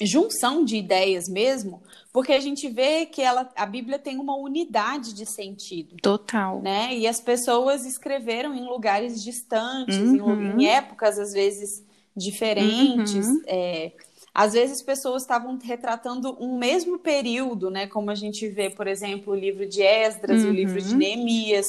junção 0.01 0.63
de 0.63 0.77
ideias 0.77 1.27
mesmo, 1.27 1.81
porque 2.11 2.33
a 2.33 2.39
gente 2.39 2.67
vê 2.69 3.05
que 3.05 3.21
ela, 3.21 3.49
a 3.55 3.65
Bíblia 3.65 3.99
tem 3.99 4.17
uma 4.17 4.35
unidade 4.35 5.13
de 5.13 5.25
sentido. 5.25 5.97
Total. 6.01 6.61
Né? 6.61 6.95
E 6.95 7.07
as 7.07 7.19
pessoas 7.19 7.85
escreveram 7.85 8.55
em 8.55 8.65
lugares 8.65 9.23
distantes, 9.23 9.97
uhum. 9.97 10.57
em, 10.57 10.63
em, 10.63 10.67
épocas 10.67 11.19
às 11.19 11.33
vezes 11.33 11.83
diferentes. 12.15 13.27
Uhum. 13.27 13.41
É, 13.45 13.91
às 14.33 14.53
vezes 14.53 14.81
pessoas 14.81 15.23
estavam 15.23 15.57
retratando 15.61 16.37
um 16.39 16.57
mesmo 16.57 16.97
período, 16.97 17.69
né? 17.69 17.87
Como 17.87 18.09
a 18.09 18.15
gente 18.15 18.47
vê, 18.47 18.69
por 18.69 18.87
exemplo, 18.87 19.33
o 19.33 19.35
livro 19.35 19.67
de 19.67 19.81
Esdras 19.81 20.41
uhum. 20.41 20.47
e 20.47 20.49
o 20.49 20.53
livro 20.53 20.81
de 20.81 20.91
uhum. 20.91 20.97
Neemias, 20.97 21.67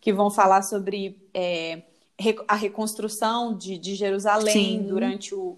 que 0.00 0.12
vão 0.12 0.30
falar 0.30 0.62
sobre 0.62 1.16
é, 1.32 1.82
a 2.46 2.56
reconstrução 2.56 3.56
de, 3.56 3.78
de 3.78 3.94
Jerusalém 3.94 4.80
Sim. 4.80 4.82
durante 4.82 5.34
o, 5.34 5.56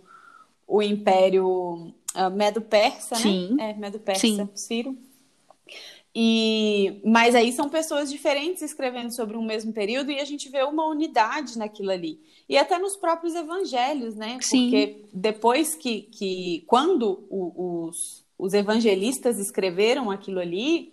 o 0.66 0.82
Império 0.82 1.94
uh, 2.14 2.30
Medo-Persa, 2.30 3.16
né? 3.18 3.70
É, 3.70 3.74
Medo-Persa, 3.74 4.20
Sim. 4.20 4.48
Ciro. 4.54 4.98
E, 6.14 7.00
mas 7.04 7.36
aí 7.36 7.52
são 7.52 7.68
pessoas 7.68 8.10
diferentes 8.10 8.62
escrevendo 8.62 9.14
sobre 9.14 9.36
um 9.36 9.44
mesmo 9.44 9.72
período 9.72 10.10
e 10.10 10.18
a 10.18 10.24
gente 10.24 10.48
vê 10.48 10.62
uma 10.64 10.86
unidade 10.86 11.56
naquilo 11.56 11.90
ali. 11.90 12.20
E 12.48 12.58
até 12.58 12.78
nos 12.78 12.96
próprios 12.96 13.34
evangelhos, 13.34 14.16
né? 14.16 14.38
Sim. 14.40 14.64
Porque 14.64 15.04
depois 15.12 15.76
que, 15.76 16.02
que 16.02 16.64
quando 16.66 17.24
o, 17.30 17.86
os, 17.86 18.24
os 18.36 18.54
evangelistas 18.54 19.38
escreveram 19.38 20.10
aquilo 20.10 20.40
ali, 20.40 20.92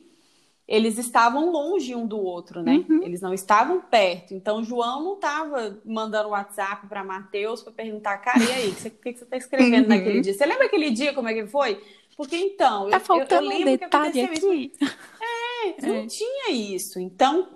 eles 0.68 0.98
estavam 0.98 1.50
longe 1.50 1.96
um 1.96 2.06
do 2.06 2.20
outro, 2.20 2.62
né? 2.62 2.84
Uhum. 2.90 3.02
Eles 3.04 3.22
não 3.22 3.34
estavam 3.34 3.80
perto. 3.80 4.34
Então, 4.34 4.62
João 4.64 5.02
não 5.02 5.14
estava 5.14 5.80
mandando 5.86 6.30
WhatsApp 6.30 6.88
para 6.88 7.06
Mateus 7.06 7.64
para 7.64 7.72
perguntar, 7.72 8.18
cara, 8.18 8.44
e 8.44 8.52
aí, 8.52 8.70
o 8.70 8.76
que, 8.76 8.90
que, 8.90 9.18
você 9.18 9.24
está 9.24 9.38
escrevendo 9.38 9.84
uhum. 9.84 9.96
naquele 9.96 10.20
dia? 10.20 10.34
Você 10.34 10.46
lembra 10.46 10.66
aquele 10.66 10.92
dia 10.92 11.14
como 11.14 11.30
é 11.30 11.34
que 11.34 11.48
foi? 11.48 11.82
Porque 12.18 12.36
então, 12.36 12.90
tá 12.90 12.98
eu, 12.98 13.00
faltando 13.00 13.46
eu, 13.46 13.52
eu 13.52 13.58
lembro 13.58 13.74
um 13.74 13.78
detalhe 13.78 14.12
que 14.12 14.22
aqui. 14.22 14.36
isso. 14.36 14.96
É, 15.22 15.82
não 15.88 15.96
é. 15.96 16.08
tinha 16.08 16.52
isso. 16.52 17.00
Então, 17.00 17.48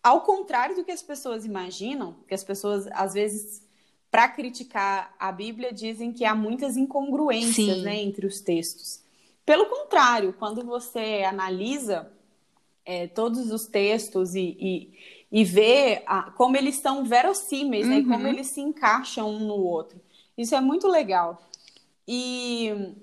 ao 0.00 0.20
contrário 0.20 0.76
do 0.76 0.84
que 0.84 0.92
as 0.92 1.02
pessoas 1.02 1.44
imaginam, 1.44 2.14
que 2.28 2.34
as 2.34 2.44
pessoas 2.44 2.86
às 2.92 3.14
vezes 3.14 3.66
para 4.08 4.28
criticar 4.28 5.14
a 5.18 5.32
Bíblia 5.32 5.72
dizem 5.72 6.12
que 6.12 6.24
há 6.24 6.34
muitas 6.34 6.76
incongruências, 6.76 7.82
né, 7.82 7.96
entre 7.96 8.26
os 8.26 8.40
textos. 8.40 9.00
Pelo 9.44 9.66
contrário, 9.66 10.34
quando 10.38 10.62
você 10.64 11.24
analisa 11.26 12.12
é, 12.84 13.06
todos 13.06 13.50
os 13.50 13.66
textos 13.66 14.34
e, 14.34 14.56
e, 14.60 14.92
e 15.40 15.44
ver 15.44 16.02
a, 16.06 16.30
como 16.32 16.56
eles 16.56 16.76
são 16.76 17.04
verossímeis, 17.04 17.86
uhum. 17.86 17.92
né? 17.92 17.98
E 18.00 18.04
como 18.04 18.26
eles 18.26 18.48
se 18.48 18.60
encaixam 18.60 19.30
um 19.30 19.46
no 19.46 19.54
outro. 19.54 20.00
Isso 20.36 20.54
é 20.54 20.60
muito 20.60 20.88
legal. 20.88 21.42
E 22.06 22.94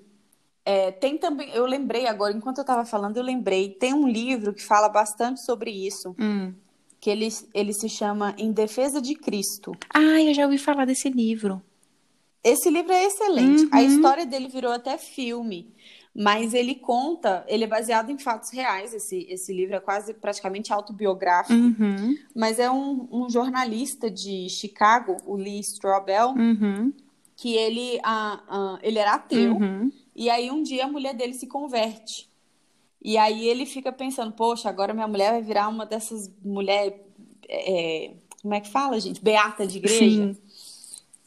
é, 0.64 0.90
tem 0.90 1.16
também, 1.16 1.50
eu 1.50 1.66
lembrei 1.66 2.06
agora, 2.06 2.36
enquanto 2.36 2.58
eu 2.58 2.62
estava 2.62 2.84
falando, 2.84 3.16
eu 3.16 3.22
lembrei, 3.22 3.70
tem 3.70 3.94
um 3.94 4.06
livro 4.06 4.52
que 4.52 4.62
fala 4.62 4.88
bastante 4.88 5.44
sobre 5.44 5.70
isso. 5.70 6.14
Hum. 6.18 6.52
Que 7.00 7.08
ele, 7.08 7.28
ele 7.54 7.72
se 7.72 7.88
chama 7.88 8.34
Em 8.36 8.52
Defesa 8.52 9.00
de 9.00 9.14
Cristo. 9.14 9.72
Ah, 9.92 10.20
eu 10.22 10.34
já 10.34 10.44
ouvi 10.44 10.58
falar 10.58 10.84
desse 10.84 11.08
livro. 11.08 11.62
Esse 12.44 12.70
livro 12.70 12.92
é 12.92 13.04
excelente. 13.04 13.64
Uhum. 13.64 13.70
A 13.72 13.82
história 13.82 14.26
dele 14.26 14.48
virou 14.48 14.72
até 14.72 14.96
filme. 14.98 15.72
Mas 16.14 16.54
ele 16.54 16.74
conta, 16.74 17.44
ele 17.46 17.64
é 17.64 17.66
baseado 17.66 18.10
em 18.10 18.18
fatos 18.18 18.50
reais. 18.50 18.92
Esse, 18.92 19.26
esse 19.28 19.52
livro 19.52 19.76
é 19.76 19.80
quase 19.80 20.12
praticamente 20.12 20.72
autobiográfico. 20.72 21.54
Uhum. 21.54 22.16
Mas 22.34 22.58
é 22.58 22.70
um, 22.70 23.08
um, 23.12 23.30
jornalista 23.30 24.10
de 24.10 24.48
Chicago, 24.48 25.16
o 25.24 25.36
Lee 25.36 25.60
Strobel, 25.60 26.30
uhum. 26.30 26.92
que 27.36 27.54
ele, 27.54 27.98
uh, 27.98 28.78
ele 28.82 28.98
era 28.98 29.14
ateu. 29.14 29.52
Uhum. 29.52 29.92
E 30.14 30.28
aí 30.28 30.50
um 30.50 30.62
dia 30.62 30.84
a 30.84 30.88
mulher 30.88 31.14
dele 31.14 31.32
se 31.32 31.46
converte. 31.46 32.28
E 33.02 33.16
aí 33.16 33.48
ele 33.48 33.64
fica 33.64 33.92
pensando, 33.92 34.32
poxa, 34.32 34.68
agora 34.68 34.92
minha 34.92 35.08
mulher 35.08 35.30
vai 35.30 35.42
virar 35.42 35.68
uma 35.68 35.86
dessas 35.86 36.30
mulheres. 36.44 36.94
É, 37.48 38.12
como 38.42 38.54
é 38.54 38.60
que 38.60 38.68
fala, 38.68 38.98
gente? 38.98 39.22
Beata 39.22 39.66
de 39.66 39.78
igreja. 39.78 40.34
Sim. 40.34 40.36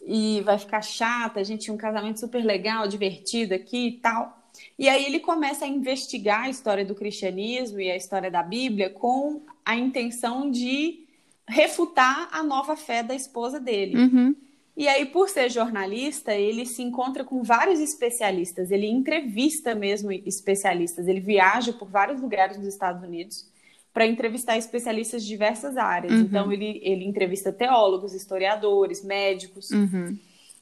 E 0.05 0.41
vai 0.41 0.59
ficar 0.59 0.81
chata, 0.81 1.39
a 1.39 1.43
gente 1.43 1.61
tinha 1.61 1.73
um 1.73 1.77
casamento 1.77 2.19
super 2.19 2.43
legal, 2.43 2.87
divertido 2.87 3.53
aqui 3.53 3.87
e 3.87 3.91
tal. 3.93 4.42
E 4.77 4.89
aí 4.89 5.05
ele 5.05 5.19
começa 5.19 5.65
a 5.65 5.67
investigar 5.67 6.43
a 6.43 6.49
história 6.49 6.83
do 6.83 6.95
cristianismo 6.95 7.79
e 7.79 7.91
a 7.91 7.95
história 7.95 8.31
da 8.31 8.41
Bíblia 8.41 8.89
com 8.89 9.41
a 9.63 9.75
intenção 9.75 10.49
de 10.49 11.05
refutar 11.47 12.29
a 12.31 12.41
nova 12.41 12.75
fé 12.75 13.03
da 13.03 13.13
esposa 13.13 13.59
dele. 13.59 13.97
Uhum. 13.97 14.35
E 14.75 14.87
aí, 14.87 15.05
por 15.05 15.29
ser 15.29 15.51
jornalista, 15.51 16.33
ele 16.33 16.65
se 16.65 16.81
encontra 16.81 17.23
com 17.23 17.43
vários 17.43 17.79
especialistas, 17.79 18.71
ele 18.71 18.87
entrevista 18.87 19.75
mesmo 19.75 20.11
especialistas, 20.11 21.07
ele 21.07 21.19
viaja 21.19 21.71
por 21.73 21.87
vários 21.87 22.19
lugares 22.19 22.57
dos 22.57 22.65
Estados 22.65 23.03
Unidos 23.03 23.47
para 23.93 24.07
entrevistar 24.07 24.57
especialistas 24.57 25.21
de 25.21 25.29
diversas 25.29 25.77
áreas. 25.77 26.13
Uhum. 26.13 26.21
Então, 26.21 26.51
ele, 26.51 26.81
ele 26.83 27.05
entrevista 27.05 27.53
teólogos, 27.53 28.15
historiadores, 28.15 29.03
médicos. 29.03 29.69
Uhum. 29.69 30.17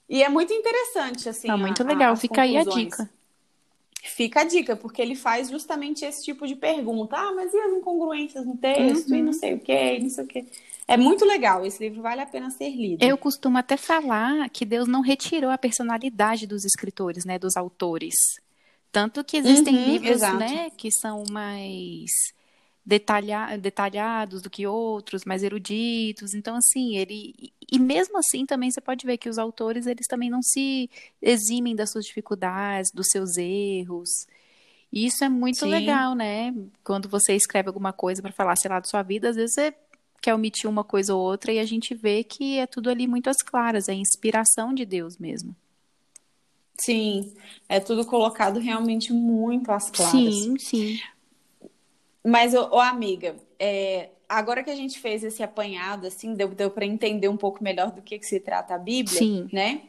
E 0.10 0.22
é 0.22 0.28
muito 0.28 0.52
interessante, 0.52 1.30
assim. 1.30 1.48
Tá 1.48 1.56
muito 1.56 1.82
legal, 1.82 2.18
fica 2.18 2.42
conclusões. 2.42 2.68
aí 2.68 2.74
a 2.74 2.84
dica. 2.84 3.21
Fica 4.04 4.42
a 4.42 4.44
dica, 4.44 4.76
porque 4.76 5.02
ele 5.02 5.16
faz 5.16 5.50
justamente 5.50 6.04
esse 6.04 6.24
tipo 6.24 6.48
de 6.48 6.56
pergunta. 6.56 7.16
Ah, 7.16 7.34
mas 7.34 7.54
e 7.54 7.58
as 7.58 7.72
incongruências 7.74 8.46
no 8.46 8.58
texto? 8.58 9.10
Uhum. 9.12 9.18
E 9.18 9.22
não 9.22 9.34
sei 9.34 9.54
o 9.54 9.60
quê, 9.60 9.98
e 9.98 10.04
não 10.04 10.10
sei 10.10 10.24
o 10.24 10.28
quê. 10.28 10.46
É 10.88 10.98
muito 10.98 11.24
legal, 11.24 11.66
esse 11.66 11.82
livro 11.82 12.02
vale 12.02 12.20
a 12.20 12.26
pena 12.26 12.50
ser 12.50 12.70
lido. 12.72 13.04
Eu 13.04 13.18
costumo 13.18 13.58
até 13.58 13.78
falar 13.78 14.50
que 14.50 14.66
Deus 14.66 14.88
não 14.88 15.02
retirou 15.02 15.52
a 15.52 15.58
personalidade 15.58 16.48
dos 16.48 16.66
escritores, 16.66 17.26
né, 17.26 17.38
dos 17.38 17.56
autores. 17.56 18.16
Tanto 18.92 19.24
que 19.24 19.38
existem 19.38 19.74
uhum, 19.76 19.86
livros, 19.86 20.12
exato. 20.12 20.38
né, 20.38 20.70
que 20.72 20.92
são 20.92 21.24
mais 21.30 22.12
detalha, 22.86 23.58
detalhados 23.58 24.42
do 24.42 24.50
que 24.50 24.66
outros, 24.68 25.26
mais 25.26 25.44
eruditos. 25.44 26.34
Então, 26.34 26.56
assim, 26.56 26.98
ele. 26.98 27.54
E 27.72 27.80
mesmo 27.80 28.18
assim, 28.18 28.46
também 28.46 28.70
você 28.70 28.82
pode 28.82 29.06
ver 29.06 29.18
que 29.18 29.30
os 29.30 29.38
autores, 29.38 29.88
eles 29.88 30.08
também 30.08 30.30
não 30.30 30.42
se 30.42 30.90
eximem 31.22 31.76
das 31.76 31.92
suas 31.92 32.06
dificuldades, 32.06 32.92
dos 32.92 33.08
seus 33.08 33.38
erros. 33.38 34.10
E 34.92 35.06
isso 35.06 35.24
é 35.24 35.30
muito 35.30 35.60
Sim. 35.60 35.70
legal, 35.70 36.16
né? 36.16 36.54
Quando 36.84 37.08
você 37.08 37.34
escreve 37.34 37.70
alguma 37.70 37.94
coisa 37.94 38.22
para 38.22 38.32
falar, 38.32 38.58
sei 38.58 38.70
lá, 38.70 38.80
da 38.80 38.88
sua 38.88 39.02
vida, 39.02 39.30
às 39.30 39.36
vezes 39.38 39.54
você 39.54 39.74
quer 40.22 40.36
omitir 40.36 40.70
uma 40.70 40.84
coisa 40.84 41.16
ou 41.16 41.22
outra 41.22 41.52
e 41.52 41.60
a 41.60 41.66
gente 41.66 41.96
vê 41.96 42.24
que 42.24 42.58
é 42.60 42.68
tudo 42.68 42.90
ali 42.90 43.08
muito 43.08 43.30
às 43.30 43.38
claras, 43.38 43.88
é 43.88 43.94
inspiração 43.94 44.74
de 44.74 44.86
Deus 44.86 45.18
mesmo. 45.18 45.56
Sim, 46.80 47.34
é 47.70 47.80
tudo 47.80 48.06
colocado 48.06 48.60
realmente 48.60 49.14
muito 49.14 49.72
às 49.72 49.90
claras. 49.90 50.12
Sim, 50.12 50.60
sim. 50.60 51.00
Mas, 52.26 52.54
ô, 52.54 52.70
ô 52.72 52.80
amiga, 52.80 53.36
é, 53.60 54.10
agora 54.30 54.64
que 54.64 54.70
a 54.70 54.76
gente 54.76 55.00
fez 55.00 55.24
esse 55.24 55.42
apanhado, 55.42 56.08
assim, 56.08 56.34
deu, 56.36 56.50
deu 56.50 56.70
para 56.70 56.86
entender 56.86 57.28
um 57.28 57.38
pouco 57.38 57.64
melhor 57.64 57.92
do 57.92 58.02
que, 58.02 58.20
que 58.20 58.26
se 58.26 58.40
trata 58.40 58.76
a 58.76 58.78
Bíblia, 58.78 59.18
Sim. 59.18 59.50
né? 59.52 59.82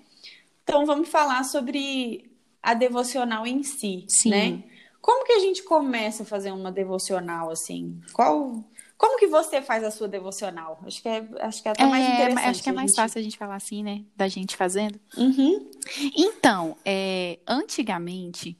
Então 0.64 0.86
vamos 0.86 1.08
falar 1.08 1.44
sobre 1.44 2.30
a 2.62 2.72
devocional 2.74 3.46
em 3.46 3.62
si, 3.62 4.06
Sim. 4.08 4.30
né? 4.30 4.62
Como 5.00 5.26
que 5.26 5.32
a 5.32 5.40
gente 5.40 5.62
começa 5.64 6.22
a 6.22 6.26
fazer 6.26 6.52
uma 6.52 6.70
devocional 6.70 7.50
assim? 7.50 8.00
Qual 8.12 8.64
como 8.96 9.18
que 9.18 9.26
você 9.26 9.60
faz 9.60 9.82
a 9.82 9.90
sua 9.90 10.06
devocional? 10.06 10.80
Acho 10.86 11.02
que 11.02 11.08
é, 11.08 11.26
acho 11.40 11.60
que 11.60 11.66
é 11.66 11.72
até 11.72 11.84
mais 11.84 12.04
É, 12.06 12.12
interessante. 12.14 12.46
acho 12.48 12.62
que 12.62 12.68
é 12.68 12.72
mais 12.72 12.90
gente- 12.92 12.96
fácil 12.96 13.18
a 13.18 13.22
gente 13.22 13.36
falar 13.36 13.56
assim, 13.56 13.82
né? 13.82 14.04
Da 14.14 14.28
gente 14.28 14.56
fazendo. 14.56 15.00
Uhum. 15.18 15.68
Então, 16.16 16.76
é, 16.84 17.40
antigamente, 17.48 18.56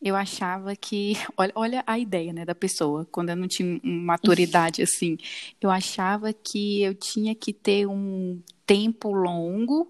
eu 0.00 0.14
achava 0.16 0.74
que. 0.76 1.14
Olha, 1.36 1.52
olha 1.54 1.84
a 1.86 1.98
ideia, 1.98 2.32
né, 2.32 2.44
da 2.44 2.54
pessoa, 2.54 3.06
quando 3.10 3.30
eu 3.30 3.36
não 3.36 3.48
tinha 3.48 3.80
maturidade 3.82 4.82
assim. 4.82 5.16
Eu 5.60 5.70
achava 5.70 6.32
que 6.32 6.82
eu 6.82 6.94
tinha 6.94 7.34
que 7.34 7.52
ter 7.52 7.86
um 7.86 8.40
tempo 8.66 9.12
longo 9.12 9.88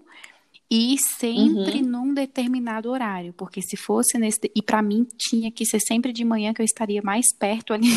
e 0.69 0.97
sempre 1.17 1.81
num 1.81 2.13
determinado 2.13 2.89
horário, 2.89 3.33
porque 3.33 3.61
se 3.61 3.77
fosse 3.77 4.17
nesse. 4.17 4.51
E 4.53 4.61
para 4.61 4.81
mim 4.81 5.07
tinha 5.17 5.49
que 5.51 5.65
ser 5.65 5.79
sempre 5.79 6.11
de 6.11 6.23
manhã 6.25 6.53
que 6.53 6.61
eu 6.61 6.65
estaria 6.65 7.01
mais 7.01 7.25
perto 7.37 7.73
ali. 7.73 7.87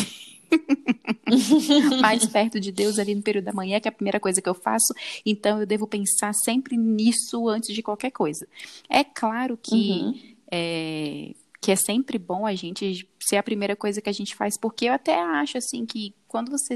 mais 2.01 2.25
perto 2.27 2.59
de 2.59 2.71
Deus 2.71 2.99
ali 2.99 3.15
no 3.15 3.21
período 3.21 3.45
da 3.45 3.53
manhã, 3.53 3.79
que 3.79 3.87
é 3.87 3.91
a 3.91 3.93
primeira 3.93 4.19
coisa 4.19 4.41
que 4.41 4.49
eu 4.49 4.53
faço. 4.53 4.93
Então 5.25 5.59
eu 5.59 5.65
devo 5.65 5.87
pensar 5.87 6.33
sempre 6.33 6.77
nisso 6.77 7.47
antes 7.49 7.73
de 7.73 7.81
qualquer 7.81 8.11
coisa. 8.11 8.47
É 8.89 9.03
claro 9.03 9.57
que 9.61 10.01
Uhum. 10.01 10.19
é, 10.51 11.33
que 11.61 11.71
é 11.71 11.75
sempre 11.75 12.17
bom 12.17 12.45
a 12.45 12.55
gente 12.55 13.07
ser 13.19 13.37
a 13.37 13.43
primeira 13.43 13.75
coisa 13.75 14.01
que 14.01 14.09
a 14.09 14.13
gente 14.13 14.35
faz, 14.35 14.57
porque 14.59 14.85
eu 14.85 14.93
até 14.93 15.21
acho 15.21 15.57
assim 15.59 15.85
que 15.85 16.15
quando 16.27 16.49
você 16.51 16.75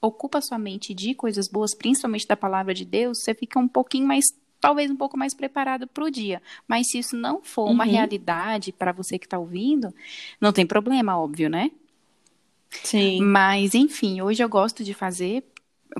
ocupa 0.00 0.40
sua 0.40 0.58
mente 0.58 0.94
de 0.94 1.14
coisas 1.14 1.48
boas, 1.48 1.74
principalmente 1.74 2.26
da 2.26 2.36
palavra 2.36 2.74
de 2.74 2.84
Deus, 2.84 3.20
você 3.22 3.34
fica 3.34 3.58
um 3.58 3.68
pouquinho 3.68 4.06
mais, 4.06 4.24
talvez 4.60 4.90
um 4.90 4.96
pouco 4.96 5.16
mais 5.16 5.34
preparado 5.34 5.86
para 5.86 6.04
o 6.04 6.10
dia. 6.10 6.42
Mas 6.66 6.88
se 6.90 6.98
isso 6.98 7.16
não 7.16 7.42
for 7.42 7.70
uma 7.70 7.84
Uhum. 7.84 7.90
realidade 7.90 8.72
para 8.72 8.92
você 8.92 9.18
que 9.18 9.26
está 9.26 9.38
ouvindo, 9.38 9.94
não 10.40 10.52
tem 10.52 10.66
problema, 10.66 11.18
óbvio, 11.18 11.48
né? 11.50 11.70
Sim. 12.82 13.20
Mas, 13.20 13.74
enfim, 13.74 14.20
hoje 14.20 14.42
eu 14.42 14.48
gosto 14.48 14.82
de 14.84 14.94
fazer 14.94 15.44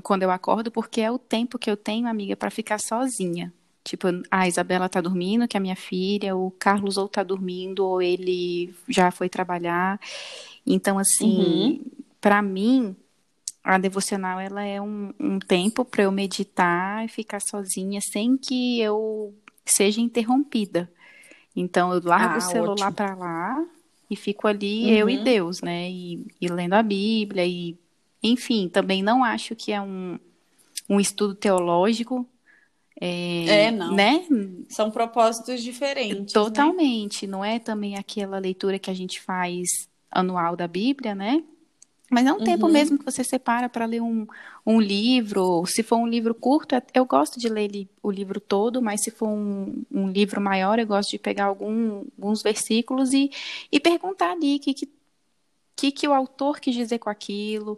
quando 0.03 0.23
eu 0.23 0.31
acordo, 0.31 0.71
porque 0.71 1.01
é 1.01 1.11
o 1.11 1.17
tempo 1.17 1.57
que 1.57 1.69
eu 1.69 1.77
tenho, 1.77 2.07
amiga, 2.07 2.35
para 2.35 2.49
ficar 2.51 2.79
sozinha. 2.79 3.53
Tipo, 3.85 4.07
a 4.31 4.47
Isabela 4.47 4.89
tá 4.89 4.99
dormindo, 4.99 5.47
que 5.47 5.55
é 5.55 5.59
a 5.59 5.61
minha 5.61 5.75
filha, 5.77 6.35
o 6.35 6.51
Carlos 6.51 6.97
ou 6.97 7.07
tá 7.07 7.23
dormindo, 7.23 7.85
ou 7.85 8.01
ele 8.01 8.75
já 8.89 9.11
foi 9.11 9.29
trabalhar. 9.29 9.99
Então, 10.65 10.97
assim, 10.99 11.81
para 12.19 12.41
mim, 12.41 12.95
a 13.63 13.77
devocional, 13.77 14.39
ela 14.39 14.63
é 14.63 14.81
um, 14.81 15.13
um 15.19 15.39
tempo 15.39 15.85
para 15.85 16.03
eu 16.03 16.11
meditar 16.11 17.05
e 17.05 17.07
ficar 17.07 17.39
sozinha, 17.41 18.01
sem 18.01 18.37
que 18.37 18.79
eu 18.81 19.33
seja 19.65 20.01
interrompida. 20.01 20.91
Então, 21.55 21.93
eu 21.93 22.01
largo 22.03 22.35
Ah, 22.35 22.37
o 22.37 22.41
celular 22.41 22.91
para 22.91 23.15
lá 23.15 23.65
e 24.09 24.15
fico 24.15 24.47
ali, 24.47 24.89
eu 24.91 25.09
e 25.09 25.17
Uhum. 25.17 25.23
Deus, 25.23 25.61
né? 25.61 25.89
E, 25.91 26.25
e 26.41 26.47
lendo 26.47 26.73
a 26.73 26.83
Bíblia 26.83 27.45
e, 27.45 27.77
enfim, 28.23 28.69
também 28.69 29.03
não 29.03 29.23
acho 29.23 29.55
que 29.55 29.71
é 29.71 29.81
um, 29.81 30.19
um 30.89 30.99
estudo 30.99 31.35
teológico, 31.35 32.27
É, 32.99 33.71
não. 33.71 33.93
né? 33.93 34.25
São 34.69 34.89
propósitos 34.89 35.61
diferentes. 35.61 36.17
né? 36.19 36.25
Totalmente, 36.33 37.27
não 37.27 37.43
é 37.43 37.59
também 37.59 37.97
aquela 37.97 38.37
leitura 38.39 38.79
que 38.79 38.89
a 38.89 38.93
gente 38.93 39.21
faz 39.21 39.67
anual 40.09 40.55
da 40.55 40.67
Bíblia, 40.67 41.13
né? 41.13 41.43
Mas 42.09 42.25
é 42.27 42.31
um 42.31 42.39
tempo 42.39 42.67
Uhum. 42.67 42.71
mesmo 42.71 42.99
que 42.99 43.03
você 43.05 43.23
separa 43.23 43.67
para 43.67 43.85
ler 43.85 44.01
um, 44.01 44.27
um 44.65 44.79
livro. 44.79 45.65
Se 45.65 45.81
for 45.81 45.97
um 45.97 46.07
livro 46.07 46.35
curto, 46.35 46.75
é- 46.75 46.83
eu 46.93 47.03
gosto 47.05 47.39
de 47.39 47.49
ler 47.49 47.87
o 48.01 48.11
livro 48.11 48.39
todo, 48.39 48.81
mas 48.81 49.01
se 49.03 49.09
for 49.11 49.27
um, 49.27 49.83
um 49.91 50.07
livro 50.07 50.39
maior, 50.39 50.77
eu 50.77 50.85
gosto 50.85 51.09
de 51.11 51.19
pegar 51.19 51.45
algum- 51.45 52.05
alguns 52.17 52.43
versículos 52.43 53.11
e, 53.11 53.29
e 53.71 53.79
perguntar 53.79 54.31
ali 54.33 54.57
o 54.57 54.59
que, 54.59 54.73
que, 54.73 54.89
que, 55.75 55.91
que 55.91 56.07
o 56.07 56.13
autor 56.13 56.59
quis 56.59 56.75
dizer 56.75 56.99
com 56.99 57.09
aquilo, 57.09 57.75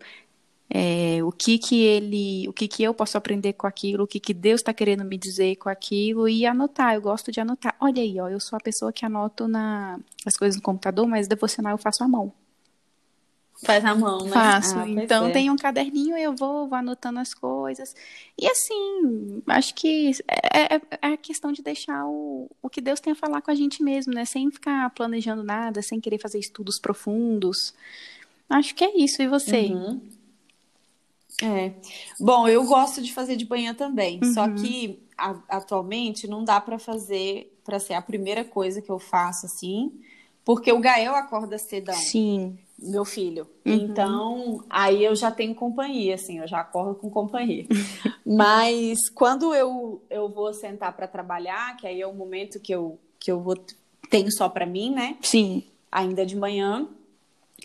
é, 0.69 1.23
o 1.23 1.31
que 1.31 1.57
que 1.57 1.81
ele, 1.81 2.47
o 2.47 2.53
que 2.53 2.67
que 2.67 2.83
eu 2.83 2.93
posso 2.93 3.17
aprender 3.17 3.53
com 3.53 3.65
aquilo, 3.67 4.03
o 4.03 4.07
que 4.07 4.19
que 4.19 4.33
Deus 4.33 4.59
está 4.61 4.73
querendo 4.73 5.03
me 5.05 5.17
dizer 5.17 5.55
com 5.55 5.69
aquilo 5.69 6.27
e 6.27 6.45
anotar. 6.45 6.93
Eu 6.95 7.01
gosto 7.01 7.31
de 7.31 7.39
anotar. 7.39 7.75
Olha 7.79 8.01
aí, 8.01 8.19
ó, 8.19 8.27
eu 8.29 8.39
sou 8.39 8.57
a 8.57 8.59
pessoa 8.59 8.91
que 8.91 9.05
anoto 9.05 9.47
na, 9.47 9.99
as 10.25 10.35
coisas 10.35 10.57
no 10.57 10.61
computador, 10.61 11.07
mas 11.07 11.27
devocional 11.27 11.73
eu 11.73 11.77
faço 11.77 12.03
à 12.03 12.07
mão. 12.07 12.33
Faz 13.63 13.83
a 13.83 13.95
mão, 13.95 14.19
né? 14.19 14.29
Faço. 14.31 14.77
Ah, 14.77 14.87
então 14.87 15.27
é. 15.27 15.31
tem 15.31 15.49
um 15.49 15.55
caderninho, 15.55 16.15
eu 16.15 16.35
vou, 16.35 16.67
vou 16.67 16.77
anotando 16.77 17.19
as 17.19 17.33
coisas. 17.33 17.95
E 18.39 18.45
assim, 18.47 19.41
acho 19.47 19.73
que 19.73 20.11
é, 20.53 20.75
é- 20.75 20.81
é 21.01 21.13
a 21.13 21.17
questão 21.17 21.51
de 21.51 21.63
deixar 21.63 22.05
o, 22.05 22.47
o 22.61 22.69
que 22.69 22.79
Deus 22.79 22.99
tem 22.99 23.13
a 23.13 23.15
falar 23.15 23.41
com 23.41 23.49
a 23.49 23.55
gente 23.55 23.81
mesmo, 23.81 24.13
né? 24.13 24.25
Sem 24.25 24.51
ficar 24.51 24.87
planejando 24.91 25.43
nada, 25.43 25.81
sem 25.81 25.99
querer 25.99 26.19
fazer 26.19 26.37
estudos 26.37 26.79
profundos. 26.79 27.73
Acho 28.47 28.75
que 28.75 28.83
é 28.83 28.95
isso. 28.95 29.23
E 29.23 29.27
você? 29.27 29.65
Uhum. 29.65 30.01
É. 31.41 31.71
Bom, 32.19 32.47
eu 32.47 32.63
gosto 32.65 33.01
de 33.01 33.13
fazer 33.13 33.35
de 33.35 33.47
manhã 33.47 33.73
também, 33.73 34.19
Uhum. 34.23 34.33
só 34.33 34.47
que 34.49 34.99
a- 35.17 35.39
atualmente 35.49 36.27
não 36.27 36.43
dá 36.43 36.59
para 36.59 36.79
fazer, 36.79 37.55
para 37.63 37.79
ser 37.79 37.93
a 37.93 38.01
primeira 38.01 38.43
coisa 38.43 38.81
que 38.81 38.89
eu 38.89 38.97
faço 38.99 39.45
assim, 39.45 39.91
porque 40.43 40.71
o 40.71 40.79
Gael 40.79 41.13
acorda 41.13 41.57
cedão, 41.57 41.93
Sim. 41.93 42.57
meu 42.79 43.03
filho. 43.05 43.47
Uhum. 43.65 43.73
Então, 43.73 44.63
aí 44.69 45.03
eu 45.03 45.15
já 45.15 45.29
tenho 45.29 45.53
companhia, 45.53 46.15
assim, 46.15 46.39
eu 46.39 46.47
já 46.47 46.59
acordo 46.61 46.95
com 46.95 47.09
companhia. 47.09 47.65
Mas 48.25 49.09
quando 49.13 49.53
eu, 49.53 50.01
eu 50.09 50.29
vou 50.29 50.53
sentar 50.53 50.93
para 50.93 51.07
trabalhar, 51.07 51.77
que 51.77 51.85
aí 51.85 52.01
é 52.01 52.07
o 52.07 52.13
momento 52.13 52.59
que 52.59 52.73
eu, 52.73 52.99
que 53.19 53.31
eu 53.31 53.39
vou 53.39 53.55
tenho 54.09 54.31
só 54.31 54.47
para 54.49 54.65
mim, 54.65 54.89
né? 54.91 55.17
Sim. 55.21 55.63
Ainda 55.91 56.25
de 56.25 56.35
manhã, 56.35 56.87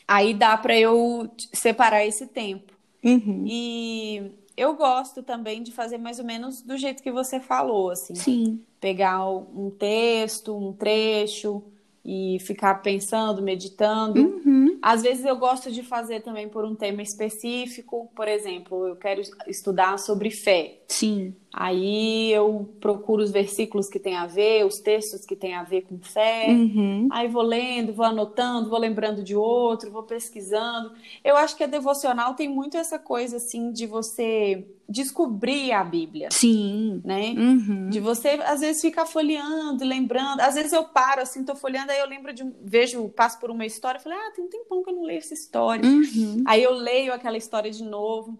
aí 0.06 0.34
dá 0.34 0.56
para 0.56 0.78
eu 0.78 1.30
separar 1.52 2.04
esse 2.04 2.26
tempo. 2.26 2.71
Uhum. 3.04 3.44
E 3.46 4.32
eu 4.56 4.74
gosto 4.74 5.22
também 5.22 5.62
de 5.62 5.72
fazer 5.72 5.98
mais 5.98 6.18
ou 6.18 6.24
menos 6.24 6.62
do 6.62 6.76
jeito 6.76 7.02
que 7.02 7.10
você 7.10 7.40
falou, 7.40 7.90
assim, 7.90 8.14
Sim. 8.14 8.60
pegar 8.80 9.28
um 9.28 9.70
texto, 9.70 10.56
um 10.56 10.72
trecho 10.72 11.62
e 12.04 12.38
ficar 12.40 12.76
pensando, 12.76 13.42
meditando. 13.42 14.20
Uhum. 14.20 14.78
Às 14.82 15.02
vezes 15.02 15.24
eu 15.24 15.36
gosto 15.36 15.70
de 15.70 15.82
fazer 15.82 16.20
também 16.22 16.48
por 16.48 16.64
um 16.64 16.74
tema 16.74 17.02
específico, 17.02 18.10
por 18.14 18.26
exemplo, 18.26 18.88
eu 18.88 18.96
quero 18.96 19.20
estudar 19.46 19.98
sobre 19.98 20.30
fé. 20.30 20.80
Sim. 20.88 21.34
Aí 21.52 22.32
eu 22.32 22.74
procuro 22.80 23.22
os 23.22 23.30
versículos 23.30 23.88
que 23.88 23.98
têm 23.98 24.16
a 24.16 24.26
ver, 24.26 24.64
os 24.64 24.78
textos 24.78 25.26
que 25.26 25.36
têm 25.36 25.54
a 25.54 25.62
ver 25.62 25.82
com 25.82 25.98
fé. 25.98 26.46
Uhum. 26.48 27.08
Aí 27.12 27.28
vou 27.28 27.42
lendo, 27.42 27.92
vou 27.92 28.06
anotando, 28.06 28.70
vou 28.70 28.78
lembrando 28.78 29.22
de 29.22 29.36
outro, 29.36 29.90
vou 29.90 30.02
pesquisando. 30.02 30.92
Eu 31.22 31.36
acho 31.36 31.54
que 31.54 31.62
a 31.62 31.66
devocional 31.66 32.34
tem 32.34 32.48
muito 32.48 32.78
essa 32.78 32.98
coisa 32.98 33.36
assim 33.36 33.70
de 33.70 33.86
você 33.86 34.66
descobrir 34.88 35.72
a 35.72 35.84
Bíblia, 35.84 36.28
Sim. 36.32 37.02
né? 37.04 37.34
Uhum. 37.36 37.90
De 37.90 38.00
você 38.00 38.30
às 38.44 38.60
vezes 38.60 38.80
ficar 38.80 39.04
folheando, 39.04 39.84
lembrando. 39.84 40.40
Às 40.40 40.54
vezes 40.54 40.72
eu 40.72 40.84
paro 40.84 41.20
assim, 41.20 41.44
tô 41.44 41.54
folheando, 41.54 41.92
aí 41.92 41.98
eu 41.98 42.08
lembro 42.08 42.32
de 42.32 42.42
um, 42.42 42.52
vejo, 42.62 43.08
passo 43.10 43.38
por 43.38 43.50
uma 43.50 43.66
história, 43.66 44.00
falei: 44.00 44.18
"Ah, 44.18 44.32
tem 44.34 44.44
um 44.44 44.48
tempão 44.48 44.82
que 44.82 44.90
eu 44.90 44.94
não 44.94 45.02
leio 45.02 45.18
essa 45.18 45.34
história". 45.34 45.84
Uhum. 45.84 46.42
Aí 46.46 46.62
eu 46.62 46.72
leio 46.72 47.12
aquela 47.12 47.36
história 47.36 47.70
de 47.70 47.84
novo. 47.84 48.38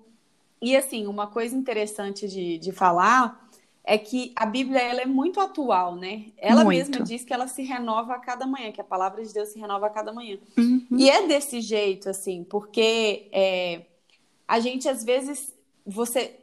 E 0.62 0.76
assim, 0.76 1.08
uma 1.08 1.26
coisa 1.26 1.56
interessante 1.56 2.28
de, 2.28 2.56
de 2.56 2.70
falar 2.70 3.42
é 3.84 3.98
que 3.98 4.32
a 4.36 4.46
Bíblia 4.46 4.80
ela 4.80 5.00
é 5.00 5.06
muito 5.06 5.40
atual, 5.40 5.96
né? 5.96 6.26
Ela 6.38 6.62
Muito. 6.64 6.76
mesma 6.88 7.04
diz 7.04 7.24
que 7.24 7.32
ela 7.32 7.48
se 7.48 7.62
renova 7.62 8.14
a 8.14 8.18
cada 8.20 8.46
manhã, 8.46 8.70
que 8.70 8.80
a 8.80 8.84
palavra 8.84 9.24
de 9.24 9.34
Deus 9.34 9.48
se 9.48 9.58
renova 9.58 9.88
a 9.88 9.90
cada 9.90 10.12
manhã. 10.12 10.38
Uhum. 10.56 10.86
E 10.92 11.10
é 11.10 11.26
desse 11.26 11.60
jeito, 11.60 12.08
assim, 12.08 12.44
porque 12.44 13.28
é, 13.32 13.82
a 14.46 14.60
gente 14.60 14.88
às 14.88 15.02
vezes 15.02 15.52
você 15.84 16.38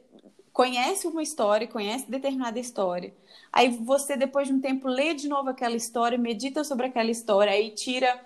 conhece 0.51 1.07
uma 1.07 1.23
história, 1.23 1.65
conhece 1.65 2.11
determinada 2.11 2.59
história. 2.59 3.13
Aí 3.53 3.69
você, 3.69 4.17
depois 4.17 4.49
de 4.49 4.53
um 4.53 4.59
tempo, 4.59 4.89
lê 4.89 5.13
de 5.13 5.29
novo 5.29 5.49
aquela 5.49 5.77
história, 5.77 6.17
medita 6.17 6.65
sobre 6.65 6.87
aquela 6.87 7.09
história, 7.09 7.53
aí 7.53 7.71
tira 7.71 8.19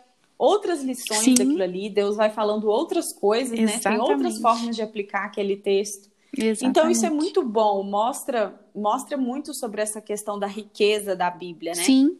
outras 0.43 0.83
lições 0.83 1.19
Sim. 1.19 1.33
daquilo 1.35 1.63
ali, 1.63 1.89
Deus 1.89 2.15
vai 2.15 2.29
falando 2.29 2.67
outras 2.69 3.13
coisas, 3.13 3.57
né? 3.57 3.77
Tem 3.79 3.97
outras 3.99 4.35
Exatamente. 4.35 4.41
formas 4.41 4.75
de 4.75 4.81
aplicar 4.81 5.25
aquele 5.25 5.55
texto. 5.55 6.09
Exatamente. 6.35 6.65
Então 6.65 6.89
isso 6.89 7.05
é 7.05 7.09
muito 7.09 7.43
bom, 7.43 7.83
mostra 7.83 8.59
mostra 8.75 9.15
muito 9.17 9.53
sobre 9.53 9.81
essa 9.81 10.01
questão 10.01 10.37
da 10.39 10.47
riqueza 10.47 11.15
da 11.15 11.29
Bíblia, 11.29 11.73
né? 11.75 11.83
Sim. 11.83 12.17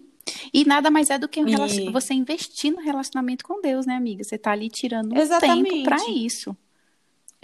E 0.54 0.64
nada 0.66 0.90
mais 0.92 1.10
é 1.10 1.18
do 1.18 1.28
que 1.28 1.42
um 1.42 1.48
E- 1.48 1.52
relacion- 1.52 1.92
você 1.92 2.14
investir 2.14 2.72
no 2.72 2.80
relacionamento 2.82 3.44
com 3.44 3.60
Deus, 3.60 3.86
né, 3.86 3.96
amiga? 3.96 4.24
Você 4.24 4.38
tá 4.38 4.52
ali 4.52 4.70
tirando 4.70 5.14
um 5.14 5.18
Exatamente. 5.18 5.70
tempo 5.70 5.84
pra 5.84 5.98
isso. 6.10 6.56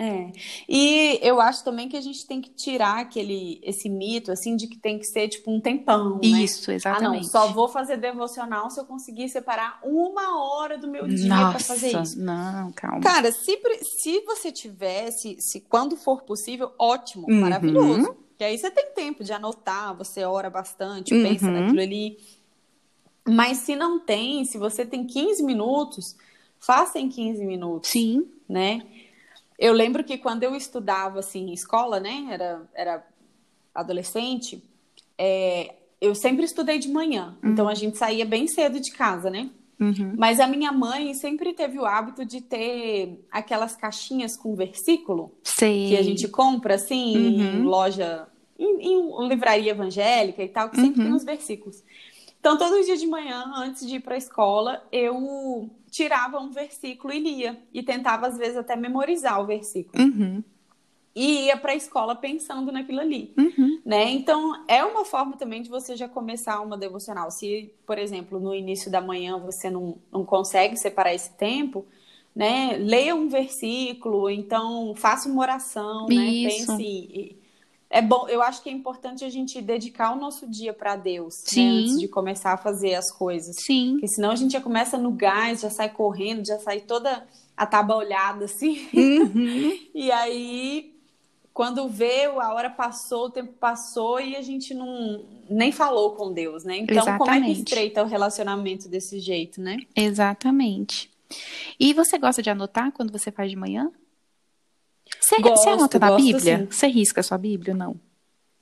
É. 0.02 0.32
E 0.68 1.20
eu 1.22 1.42
acho 1.42 1.62
também 1.62 1.90
que 1.90 1.98
a 1.98 2.02
gente 2.02 2.26
tem 2.26 2.40
que 2.40 2.50
tirar 2.52 3.00
aquele 3.00 3.60
esse 3.62 3.90
mito 3.90 4.32
assim 4.32 4.56
de 4.56 4.66
que 4.66 4.78
tem 4.78 4.98
que 4.98 5.04
ser 5.06 5.28
tipo 5.28 5.52
um 5.52 5.60
tempão, 5.60 6.16
né? 6.16 6.22
Isso, 6.24 6.72
exatamente. 6.72 7.06
Ah, 7.06 7.22
não, 7.22 7.24
só 7.24 7.52
vou 7.52 7.68
fazer 7.68 7.98
devocional 7.98 8.70
se 8.70 8.80
eu 8.80 8.86
conseguir 8.86 9.28
separar 9.28 9.78
uma 9.84 10.42
hora 10.42 10.78
do 10.78 10.88
meu 10.88 11.06
dia 11.06 11.28
para 11.28 11.60
fazer 11.60 12.02
isso. 12.02 12.18
Não, 12.18 12.72
calma. 12.72 13.02
Cara, 13.02 13.30
se, 13.34 13.60
se 13.84 14.22
você 14.22 14.54
tivesse, 14.54 15.36
se 15.42 15.60
quando 15.60 15.98
for 15.98 16.22
possível, 16.22 16.72
ótimo, 16.80 17.28
uhum. 17.30 17.42
maravilhoso. 17.42 18.16
Que 18.38 18.46
aí 18.46 18.58
você 18.58 18.72
tem 18.72 18.94
tempo 18.96 19.22
de 19.22 19.34
anotar, 19.34 19.94
você 19.98 20.24
ora 20.24 20.50
bastante, 20.50 21.14
uhum. 21.14 21.24
pensa 21.24 21.52
naquilo 21.52 21.82
ali. 21.82 22.18
Mas 23.28 23.58
se 23.58 23.76
não 23.76 24.00
tem, 24.00 24.46
se 24.46 24.58
você 24.58 24.86
tem 24.86 25.06
15 25.06 25.44
minutos, 25.44 26.16
faça 26.58 26.98
em 26.98 27.10
15 27.10 27.46
minutos. 27.46 27.90
Sim. 27.90 28.26
Né? 28.48 28.82
Eu 29.60 29.74
lembro 29.74 30.04
que 30.06 30.18
quando 30.18 30.44
eu 30.44 30.56
estudava 30.56 31.20
assim 31.20 31.50
em 31.50 31.54
escola, 31.54 32.00
né, 32.00 32.28
era, 32.32 32.62
era 32.74 33.08
adolescente, 33.76 34.64
é, 35.18 35.76
eu 36.00 36.16
sempre 36.16 36.46
estudei 36.46 36.80
de 36.80 36.88
manhã. 36.88 37.38
Uhum. 37.44 37.52
Então 37.52 37.68
a 37.68 37.76
gente 37.76 37.98
saía 37.98 38.26
bem 38.26 38.48
cedo 38.48 38.80
de 38.80 38.92
casa, 38.92 39.30
né? 39.30 39.50
Uhum. 39.78 40.14
Mas 40.18 40.40
a 40.40 40.48
minha 40.48 40.72
mãe 40.72 41.14
sempre 41.14 41.54
teve 41.54 41.78
o 41.78 41.86
hábito 41.86 42.26
de 42.26 42.42
ter 42.42 43.26
aquelas 43.32 43.76
caixinhas 43.76 44.36
com 44.36 44.56
versículo 44.56 45.34
Sei. 45.44 45.90
que 45.90 45.98
a 45.98 46.04
gente 46.04 46.28
compra 46.28 46.76
assim 46.76 47.18
uhum. 47.18 47.42
em 47.42 47.62
loja, 47.64 48.28
em, 48.58 48.94
em, 48.94 49.28
livraria 49.28 49.72
evangélica 49.72 50.44
e 50.44 50.50
tal, 50.50 50.70
que 50.70 50.78
sempre 50.78 51.02
tem 51.02 51.10
uhum. 51.10 51.16
os 51.16 51.24
versículos. 51.24 51.84
Então, 52.40 52.58
todo 52.58 52.84
dia 52.86 52.96
de 52.96 53.06
manhã, 53.06 53.52
antes 53.56 53.86
de 53.86 53.96
ir 53.96 54.00
para 54.00 54.16
a 54.16 54.18
escola, 54.18 54.82
eu 54.92 55.70
tirava 55.90 56.40
um 56.40 56.52
versículo 56.52 57.14
e 57.14 57.20
lia. 57.20 57.62
E 57.74 57.84
tentava, 57.84 58.28
às 58.28 58.38
vezes, 58.38 58.58
até 58.58 58.76
memorizar 58.76 59.42
o 59.42 59.46
versículo. 59.46 60.02
Uhum. 60.02 60.44
E 61.16 61.48
ia 61.48 61.58
para 61.58 61.72
a 61.72 61.76
escola 61.76 62.16
pensando 62.16 62.72
naquilo 62.72 63.00
ali. 63.00 63.34
Uhum. 63.38 63.82
Né? 63.84 64.12
Então, 64.12 64.64
é 64.68 64.84
uma 64.84 65.04
forma 65.04 65.36
também 65.36 65.62
de 65.62 65.70
você 65.70 65.96
já 65.96 66.08
começar 66.08 66.62
uma 66.62 66.78
devocional. 66.78 67.30
Se, 67.32 67.74
por 67.86 67.98
exemplo, 67.98 68.40
no 68.40 68.54
início 68.54 68.92
da 68.92 69.02
manhã 69.02 69.38
você 69.38 69.70
não, 69.70 69.98
não 70.12 70.24
consegue 70.24 70.78
separar 70.78 71.14
esse 71.14 71.32
tempo, 71.34 71.86
né? 72.36 72.78
Leia 72.78 73.16
um 73.16 73.28
versículo, 73.28 74.30
então 74.30 74.94
faça 74.96 75.28
uma 75.28 75.42
oração, 75.42 76.08
né? 76.08 76.16
Pense 76.16 77.39
é 77.90 78.02
bom, 78.02 78.28
eu 78.28 78.42
acho 78.42 78.62
que 78.62 78.70
é 78.70 78.72
importante 78.72 79.26
a 79.26 79.30
gente 79.30 79.62
dedicar 79.62 80.14
o 80.14 80.20
nosso 80.20 80.48
dia 80.48 80.74
para 80.74 80.96
Deus, 80.96 81.36
né, 81.56 81.64
antes 81.64 82.00
de 82.00 82.08
começar 82.08 82.54
a 82.54 82.58
fazer 82.58 82.94
as 82.94 83.12
coisas. 83.12 83.56
Sim. 83.58 83.94
Porque 83.94 84.08
senão 84.10 84.32
a 84.32 84.36
gente 84.36 84.52
já 84.52 84.62
começa 84.62 84.98
no 84.98 85.12
gás, 85.12 85.62
já 85.62 85.70
sai 85.70 85.90
correndo, 85.90 86.46
já 86.46 86.60
sai 86.60 86.82
toda 86.82 87.28
atabalhada 87.58 88.46
assim. 88.46 88.88
Uhum. 88.94 89.80
e 89.94 90.12
aí 90.12 90.94
quando 91.60 91.90
vê, 91.90 92.24
a 92.24 92.54
hora 92.54 92.70
passou, 92.70 93.26
o 93.26 93.30
tempo 93.30 93.52
passou 93.52 94.22
e 94.22 94.34
a 94.38 94.42
gente 94.42 94.74
não 94.74 95.26
nem 95.50 95.74
falou 95.74 96.12
com 96.12 96.32
Deus, 96.32 96.64
né? 96.64 96.78
Então, 96.78 96.96
Exatamente. 96.96 97.20
como 97.20 97.32
é 97.32 97.42
que 97.42 97.52
estreita 97.52 98.02
o 98.02 98.08
relacionamento 98.08 98.88
desse 98.88 99.20
jeito, 99.20 99.60
né? 99.60 99.78
Exatamente. 99.94 101.12
E 101.78 101.94
você 101.94 102.18
gosta 102.18 102.42
de 102.42 102.50
anotar 102.50 102.94
quando 102.94 103.12
você 103.12 103.30
faz 103.30 103.50
de 103.50 103.58
manhã? 103.58 103.92
Você, 105.20 105.42
gosto, 105.42 105.64
você 105.64 105.70
anota 105.70 106.00
na 106.00 106.16
Bíblia? 106.16 106.60
Sim. 106.60 106.66
Você 106.66 106.88
risca 106.88 107.22
a 107.22 107.24
sua 107.24 107.38
Bíblia 107.38 107.74
ou 107.74 107.80
não? 107.80 108.00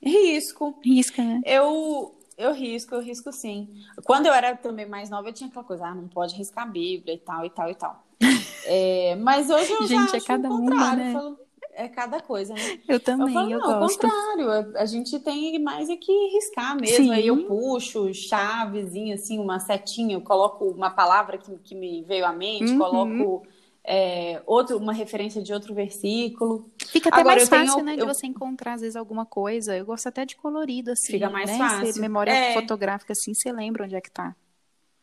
Risco. 0.02 0.80
Risca, 0.84 1.24
né? 1.24 1.42
Eu, 1.46 2.16
eu 2.38 2.54
risco, 2.54 2.96
eu 2.96 3.02
risco 3.02 3.32
sim. 3.32 3.70
Quando 4.06 4.28
eu 4.28 4.34
era 4.34 4.56
também 4.56 4.86
mais 4.88 5.10
nova, 5.10 5.30
eu 5.30 5.34
tinha 5.34 5.50
aquela 5.50 5.66
coisa, 5.66 5.88
ah, 5.88 5.96
não 5.96 6.08
pode 6.08 6.36
riscar 6.36 6.66
a 6.66 6.68
Bíblia 6.68 7.16
e 7.16 7.18
tal, 7.18 7.46
e 7.46 7.50
tal, 7.50 7.70
e 7.70 7.76
tal. 7.76 8.04
é, 8.66 9.16
mas 9.16 9.50
hoje 9.50 9.72
eu 9.72 9.88
gente, 9.88 10.12
já 10.12 10.18
é 10.18 10.22
cada 10.22 10.50
o 10.50 10.56
uma, 10.56 10.96
né? 10.96 11.14
Falo, 11.14 11.40
é 11.74 11.88
cada 11.88 12.20
coisa, 12.20 12.54
né? 12.54 12.80
Eu 12.88 13.00
também, 13.00 13.28
eu, 13.28 13.34
falo, 13.34 13.52
eu 13.52 13.60
não, 13.60 13.80
gosto. 13.80 14.06
Ao 14.06 14.12
contrário, 14.12 14.78
a 14.78 14.86
gente 14.86 15.20
tem 15.20 15.60
mais 15.60 15.90
é 15.90 15.96
que 15.96 16.12
riscar 16.30 16.76
mesmo. 16.76 17.06
Sim. 17.06 17.12
Aí 17.12 17.28
eu 17.28 17.46
puxo 17.46 18.12
chavezinha, 18.14 19.16
assim, 19.16 19.40
uma 19.40 19.60
setinha, 19.60 20.16
eu 20.16 20.22
coloco 20.22 20.66
uma 20.66 20.90
palavra 20.90 21.38
que, 21.38 21.56
que 21.60 21.76
me 21.76 22.04
veio 22.04 22.26
à 22.26 22.34
mente, 22.34 22.72
Uhum. 22.72 22.78
coloco 22.78 23.48
é, 23.90 24.42
outro, 24.46 24.78
uma 24.78 24.92
referência 24.92 25.42
de 25.42 25.54
outro 25.54 25.74
versículo. 25.74 26.70
Fica 26.88 27.08
até 27.08 27.22
Agora, 27.22 27.38
mais 27.38 27.44
eu 27.44 27.50
tenho- 27.50 27.66
fácil, 27.68 27.84
né, 27.86 27.96
de 27.96 28.02
eu- 28.02 28.06
você 28.08 28.28
encontrar, 28.28 28.74
às 28.74 28.82
vezes, 28.82 28.98
alguma 28.98 29.26
coisa. 29.26 29.78
Eu 29.78 29.86
gosto 29.86 30.08
até 30.08 30.26
de 30.26 30.36
colorido, 30.36 30.92
assim, 30.92 31.14
Fica 31.14 31.30
mais 31.30 31.50
né? 31.50 31.58
fácil. 31.58 31.94
Você- 31.94 32.00
memória 32.02 32.32
É. 32.32 32.54
fotográfica, 32.54 33.14
assim, 33.14 33.34
você 33.34 33.50
lembra 33.52 33.86
onde 33.86 33.96
é 33.96 34.02
que 34.02 34.12
tá. 34.12 34.36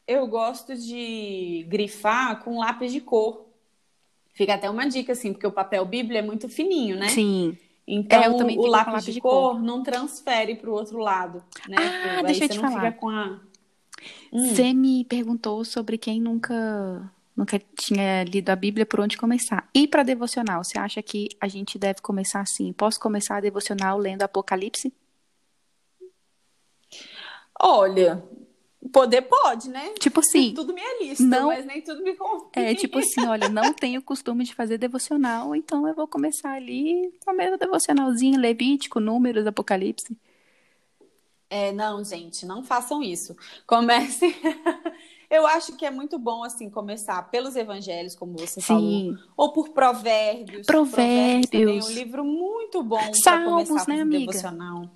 Eu 0.06 0.26
gosto 0.26 0.76
de 0.76 1.64
grifar 1.66 2.44
com 2.44 2.58
lápis 2.58 2.92
de 2.92 3.00
cor. 3.00 3.46
Fica 4.34 4.52
até 4.54 4.68
uma 4.68 4.86
dica, 4.86 5.12
assim, 5.12 5.32
porque 5.32 5.46
o 5.46 5.52
papel 5.52 5.86
Bíblia 5.86 6.18
é 6.18 6.22
muito 6.22 6.46
fininho, 6.46 6.98
né? 6.98 7.08
Sim. 7.08 7.56
Então, 7.86 8.22
É, 8.22 8.28
o 8.28 8.32
com 8.36 8.44
lápis, 8.66 8.92
lápis 8.92 9.04
de, 9.06 9.12
de 9.12 9.20
cor, 9.20 9.62
não 9.62 9.82
transfere 9.82 10.56
para 10.56 10.68
o 10.68 10.74
outro 10.74 10.98
lado, 10.98 11.42
né? 11.68 11.76
Ah, 11.78 12.16
Aí 12.18 12.24
deixa 12.24 12.44
eu 12.44 12.48
te 12.50 12.58
falar. 12.58 12.86
a... 12.88 13.40
Hum. 14.32 14.48
Você 14.48 14.74
me 14.74 15.04
perguntou 15.04 15.64
sobre 15.64 15.96
quem 15.96 16.20
nunca 16.20 17.10
nunca 17.36 17.60
tinha 17.76 18.24
lido 18.24 18.50
a 18.50 18.56
Bíblia, 18.56 18.86
por 18.86 19.00
onde 19.00 19.16
começar. 19.16 19.68
E 19.74 19.86
para 19.88 20.02
devocional, 20.02 20.62
você 20.62 20.78
acha 20.78 21.02
que 21.02 21.28
a 21.40 21.48
gente 21.48 21.78
deve 21.78 22.00
começar 22.00 22.40
assim? 22.40 22.72
Posso 22.72 22.98
começar 23.00 23.36
a 23.36 23.40
devocional 23.40 23.98
lendo 23.98 24.22
Apocalipse? 24.22 24.92
Olha, 27.60 28.22
poder 28.92 29.22
pode, 29.22 29.68
né? 29.68 29.94
Tipo 29.98 30.20
assim, 30.20 30.52
Tudo 30.54 30.74
me 30.74 30.80
é 30.80 31.02
lícito, 31.02 31.28
não- 31.28 31.48
mas 31.48 31.64
nem 31.64 31.80
tudo 31.82 32.02
me 32.02 32.14
convém. 32.14 32.50
é 32.54 32.74
tipo 32.74 32.98
assim, 32.98 33.24
olha, 33.26 33.48
não 33.48 33.72
tenho 33.72 34.02
costume 34.02 34.44
de 34.44 34.54
fazer 34.54 34.78
devocional, 34.78 35.54
então 35.54 35.86
eu 35.88 35.94
vou 35.94 36.06
começar 36.06 36.52
ali 36.52 37.12
com 37.24 37.30
a 37.30 37.34
mesma 37.34 37.56
devocionalzinha, 37.56 38.38
Levítico, 38.38 39.00
Números, 39.00 39.46
Apocalipse. 39.46 40.16
É, 41.48 41.70
não, 41.72 42.02
gente, 42.04 42.44
não 42.44 42.64
façam 42.64 43.02
isso. 43.02 43.36
Comecem. 43.66 44.34
Eu 45.34 45.46
acho 45.46 45.76
que 45.76 45.84
é 45.84 45.90
muito 45.90 46.18
bom, 46.18 46.44
assim, 46.44 46.70
começar 46.70 47.30
pelos 47.30 47.56
evangelhos, 47.56 48.14
como 48.14 48.38
você 48.38 48.60
falou. 48.60 48.82
Sim. 48.82 49.18
Ou 49.36 49.52
por 49.52 49.70
provérbios. 49.70 50.66
Provérbios. 50.66 51.50
é 51.52 51.90
um 51.90 51.94
livro 51.94 52.24
muito 52.24 52.82
bom 52.82 53.00
para 53.22 53.44
começar 53.44 53.88
né, 53.88 54.00
amiga? 54.00 54.26
devocional. 54.26 54.88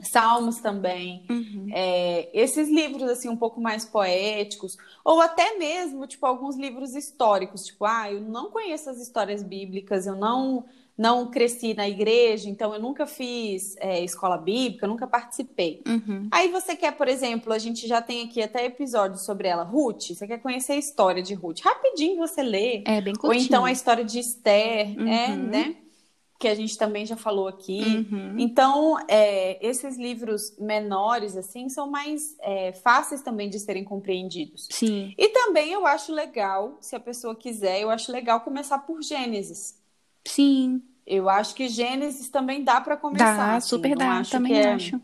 Salmos 0.00 0.56
também. 0.58 1.24
Uhum. 1.28 1.68
É, 1.72 2.30
esses 2.32 2.68
livros, 2.68 3.08
assim, 3.10 3.28
um 3.28 3.36
pouco 3.36 3.60
mais 3.60 3.84
poéticos. 3.84 4.76
Ou 5.04 5.20
até 5.20 5.56
mesmo, 5.58 6.06
tipo, 6.06 6.26
alguns 6.26 6.56
livros 6.56 6.94
históricos. 6.94 7.64
Tipo, 7.66 7.84
ah, 7.84 8.10
eu 8.10 8.20
não 8.20 8.50
conheço 8.50 8.88
as 8.90 8.98
histórias 8.98 9.42
bíblicas, 9.42 10.06
eu 10.06 10.16
não, 10.16 10.64
não 11.00 11.30
cresci 11.30 11.72
na 11.72 11.88
igreja, 11.88 12.46
então 12.50 12.74
eu 12.74 12.78
nunca 12.78 13.06
fiz 13.06 13.74
é, 13.78 14.04
escola 14.04 14.36
bíblica, 14.36 14.86
nunca 14.86 15.06
participei. 15.06 15.82
Uhum. 15.88 16.28
Aí 16.30 16.48
você 16.52 16.76
quer, 16.76 16.92
por 16.92 17.08
exemplo, 17.08 17.54
a 17.54 17.58
gente 17.58 17.88
já 17.88 18.02
tem 18.02 18.22
aqui 18.26 18.42
até 18.42 18.66
episódios 18.66 19.22
sobre 19.24 19.48
ela, 19.48 19.62
Ruth. 19.62 20.08
Você 20.10 20.26
quer 20.26 20.38
conhecer 20.42 20.74
a 20.74 20.76
história 20.76 21.22
de 21.22 21.32
Ruth? 21.32 21.60
Rapidinho 21.60 22.18
você 22.18 22.42
lê. 22.42 22.84
É 22.86 23.00
bem 23.00 23.14
Ou 23.14 23.18
curtinho. 23.20 23.44
então 23.46 23.64
a 23.64 23.72
história 23.72 24.04
de 24.04 24.18
Esther, 24.18 24.94
é, 25.08 25.30
Uhum. 25.30 25.36
né? 25.46 25.76
Que 26.38 26.48
a 26.48 26.54
gente 26.54 26.76
também 26.76 27.06
já 27.06 27.16
falou 27.16 27.48
aqui. 27.48 27.80
Uhum. 27.82 28.34
Então, 28.38 28.96
é, 29.08 29.58
esses 29.66 29.96
livros 29.96 30.54
menores, 30.58 31.34
assim, 31.34 31.70
são 31.70 31.88
mais 31.90 32.36
é, 32.40 32.72
fáceis 32.72 33.22
também 33.22 33.48
de 33.48 33.58
serem 33.58 33.84
compreendidos. 33.84 34.68
Sim. 34.70 35.14
E 35.16 35.28
também 35.30 35.72
eu 35.72 35.86
acho 35.86 36.12
legal, 36.12 36.76
se 36.80 36.94
a 36.94 37.00
pessoa 37.00 37.34
quiser, 37.34 37.80
eu 37.80 37.88
acho 37.88 38.12
legal 38.12 38.40
começar 38.42 38.78
por 38.80 39.02
Gênesis. 39.02 39.80
Sim. 40.26 40.82
Eu 41.06 41.28
acho 41.28 41.54
que 41.54 41.68
Gênesis 41.68 42.28
também 42.28 42.62
dá 42.64 42.80
para 42.80 42.96
começar. 42.96 43.26
Dá, 43.26 43.56
assim, 43.56 43.68
super 43.68 43.96
dá, 43.96 44.18
acho 44.18 44.30
também 44.32 44.52
que 44.52 44.58
é- 44.58 44.74
acho. 44.74 45.00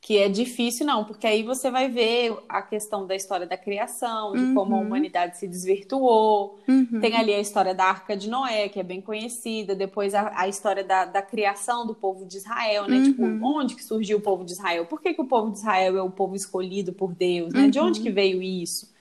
que 0.00 0.18
é 0.18 0.28
difícil, 0.28 0.86
não, 0.86 1.04
porque 1.04 1.26
aí 1.26 1.42
você 1.42 1.68
vai 1.68 1.88
ver 1.88 2.36
a 2.48 2.62
questão 2.62 3.06
da 3.06 3.16
história 3.16 3.44
da 3.44 3.56
criação, 3.56 4.36
de 4.36 4.46
como 4.54 4.74
a 4.74 4.78
Uhum. 4.78 4.86
humanidade 4.86 5.36
se 5.36 5.48
desvirtuou. 5.48 6.60
Uhum. 6.68 7.00
Tem 7.00 7.16
ali 7.16 7.34
a 7.34 7.40
história 7.40 7.74
da 7.74 7.84
Arca 7.86 8.16
de 8.16 8.28
Noé, 8.30 8.68
que 8.68 8.78
é 8.78 8.84
bem 8.84 9.00
conhecida. 9.00 9.74
Depois 9.74 10.14
a, 10.14 10.32
a 10.40 10.46
história 10.46 10.84
da, 10.84 11.06
da 11.06 11.20
criação 11.22 11.84
do 11.84 11.92
povo 11.94 12.24
de 12.24 12.36
Israel, 12.36 12.86
né? 12.86 12.98
Uhum. 12.98 13.02
Tipo, 13.02 13.22
onde 13.42 13.74
que 13.74 13.82
surgiu 13.82 14.18
o 14.18 14.20
povo 14.20 14.44
de 14.44 14.52
Israel? 14.52 14.86
Por 14.86 15.00
que, 15.00 15.12
que 15.12 15.20
o 15.20 15.26
povo 15.26 15.50
de 15.50 15.58
Israel 15.58 15.96
é 15.98 16.02
o 16.02 16.10
povo 16.10 16.36
escolhido 16.36 16.92
por 16.92 17.12
Deus? 17.12 17.52
Né? 17.52 17.68
De 17.68 17.80
Uhum. 17.80 17.86
onde 17.86 18.00
que 18.00 18.10
veio 18.10 18.40
isso? 18.40 18.94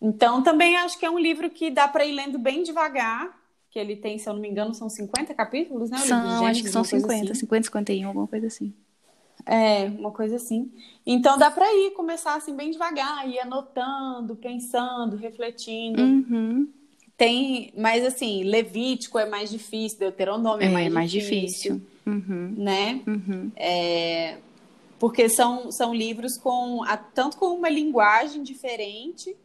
Então, 0.00 0.42
também 0.42 0.76
acho 0.76 0.98
que 0.98 1.06
é 1.06 1.10
um 1.10 1.18
livro 1.18 1.48
que 1.50 1.70
dá 1.70 1.88
para 1.88 2.04
ir 2.04 2.12
lendo 2.12 2.38
bem 2.38 2.62
devagar, 2.62 3.34
que 3.76 3.80
ele 3.80 3.94
tem, 3.94 4.18
se 4.18 4.26
eu 4.26 4.32
não 4.32 4.40
me 4.40 4.48
engano, 4.48 4.72
são 4.72 4.88
50 4.88 5.34
capítulos, 5.34 5.90
né? 5.90 5.98
São, 5.98 6.18
acho 6.18 6.38
Gênesis, 6.38 6.62
que 6.62 6.68
são 6.70 6.80
uma 6.80 6.88
coisa 6.88 7.06
50, 7.08 7.32
assim. 7.32 7.40
50, 7.40 7.64
51, 7.66 8.08
alguma 8.08 8.26
coisa 8.26 8.46
assim. 8.46 8.72
É, 9.44 9.84
uma 9.98 10.10
coisa 10.10 10.36
assim. 10.36 10.72
Então 11.04 11.36
dá 11.36 11.50
para 11.50 11.66
ir 11.74 11.90
começar 11.90 12.34
assim 12.36 12.56
bem 12.56 12.70
devagar, 12.70 13.28
ir 13.28 13.38
anotando, 13.38 14.34
pensando, 14.34 15.16
refletindo. 15.16 16.00
Uhum. 16.02 16.68
Tem, 17.18 17.70
mas 17.76 18.02
assim, 18.02 18.44
Levítico 18.44 19.18
é 19.18 19.28
mais 19.28 19.50
difícil, 19.50 19.98
Deuteronômio 19.98 20.62
é, 20.66 20.86
É, 20.86 20.88
mais, 20.88 21.10
difícil, 21.10 21.82
Uhum. 22.06 22.54
né? 22.56 23.02
Uhum. 23.06 23.52
É, 23.56 24.38
porque 24.98 25.28
são, 25.28 25.70
são 25.70 25.92
livros 25.94 26.38
com 26.38 26.82
a- 26.84 26.96
tanto 26.96 27.36
com 27.36 27.48
uma 27.48 27.68
linguagem 27.68 28.42
diferente, 28.42 29.36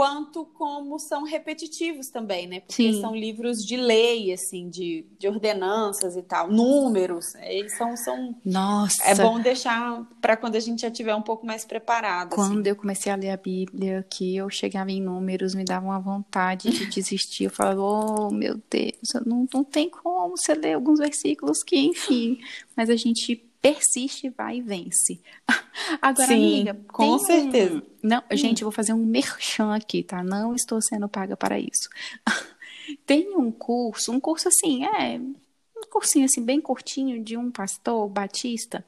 quanto 0.00 0.46
como 0.46 0.98
são 0.98 1.24
repetitivos 1.24 2.08
também, 2.08 2.46
né? 2.46 2.60
Porque 2.60 2.90
Sim. 2.90 3.02
são 3.02 3.14
livros 3.14 3.62
de 3.62 3.76
lei, 3.76 4.32
assim, 4.32 4.70
de, 4.70 5.04
de 5.18 5.28
ordenanças 5.28 6.16
e 6.16 6.22
tal, 6.22 6.50
números. 6.50 7.34
Eles 7.34 7.76
são, 7.76 7.94
são. 7.98 8.34
Nossa! 8.42 9.04
É 9.04 9.14
bom 9.14 9.38
deixar 9.38 10.08
para 10.18 10.38
quando 10.38 10.56
a 10.56 10.60
gente 10.60 10.80
já 10.80 10.90
tiver 10.90 11.14
um 11.14 11.20
pouco 11.20 11.44
mais 11.44 11.66
preparado. 11.66 12.34
Quando 12.34 12.60
assim. 12.60 12.70
eu 12.70 12.76
comecei 12.76 13.12
a 13.12 13.14
ler 13.14 13.28
a 13.28 13.36
Bíblia, 13.36 14.02
que 14.08 14.34
eu 14.34 14.48
chegava 14.48 14.90
em 14.90 15.02
números, 15.02 15.54
me 15.54 15.64
dava 15.64 15.84
uma 15.84 16.00
vontade 16.00 16.70
de 16.70 16.86
desistir. 16.88 17.44
Eu 17.44 17.50
falava, 17.50 17.82
oh, 17.82 18.30
meu 18.30 18.58
Deus, 18.70 19.26
não, 19.26 19.46
não 19.52 19.62
tem 19.62 19.90
como 19.90 20.34
você 20.34 20.54
ler 20.54 20.76
alguns 20.76 20.98
versículos 20.98 21.62
que, 21.62 21.76
enfim. 21.76 22.38
Mas 22.74 22.88
a 22.88 22.96
gente 22.96 23.49
persiste, 23.60 24.30
vai 24.30 24.58
e 24.58 24.62
vence. 24.62 25.20
Agora, 26.00 26.28
Sim, 26.28 26.60
amiga, 26.60 26.80
com 26.88 27.18
certeza. 27.18 27.76
Um... 27.76 27.82
Não, 28.02 28.18
hum. 28.18 28.36
gente, 28.36 28.62
eu 28.62 28.66
vou 28.66 28.72
fazer 28.72 28.92
um 28.92 29.04
merchan 29.04 29.74
aqui, 29.74 30.02
tá? 30.02 30.22
Não 30.22 30.54
estou 30.54 30.80
sendo 30.80 31.08
paga 31.08 31.36
para 31.36 31.58
isso. 31.58 31.88
tem 33.06 33.36
um 33.36 33.50
curso, 33.50 34.12
um 34.12 34.20
curso 34.20 34.48
assim, 34.48 34.84
é 34.84 35.18
um 35.18 35.88
cursinho 35.90 36.24
assim 36.24 36.42
bem 36.42 36.60
curtinho 36.60 37.22
de 37.22 37.36
um 37.36 37.50
pastor 37.50 38.08
batista, 38.08 38.84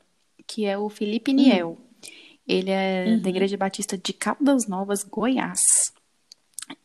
que 0.47 0.65
é 0.65 0.77
o 0.77 0.89
Felipe 0.89 1.33
Niel. 1.33 1.79
Hum. 1.81 1.93
Ele 2.47 2.71
é 2.71 3.05
uhum. 3.07 3.21
da 3.21 3.31
Igreja 3.31 3.57
Batista 3.57 3.97
de 3.97 4.13
Caldas 4.13 4.67
Novas, 4.67 5.05
Goiás. 5.05 5.61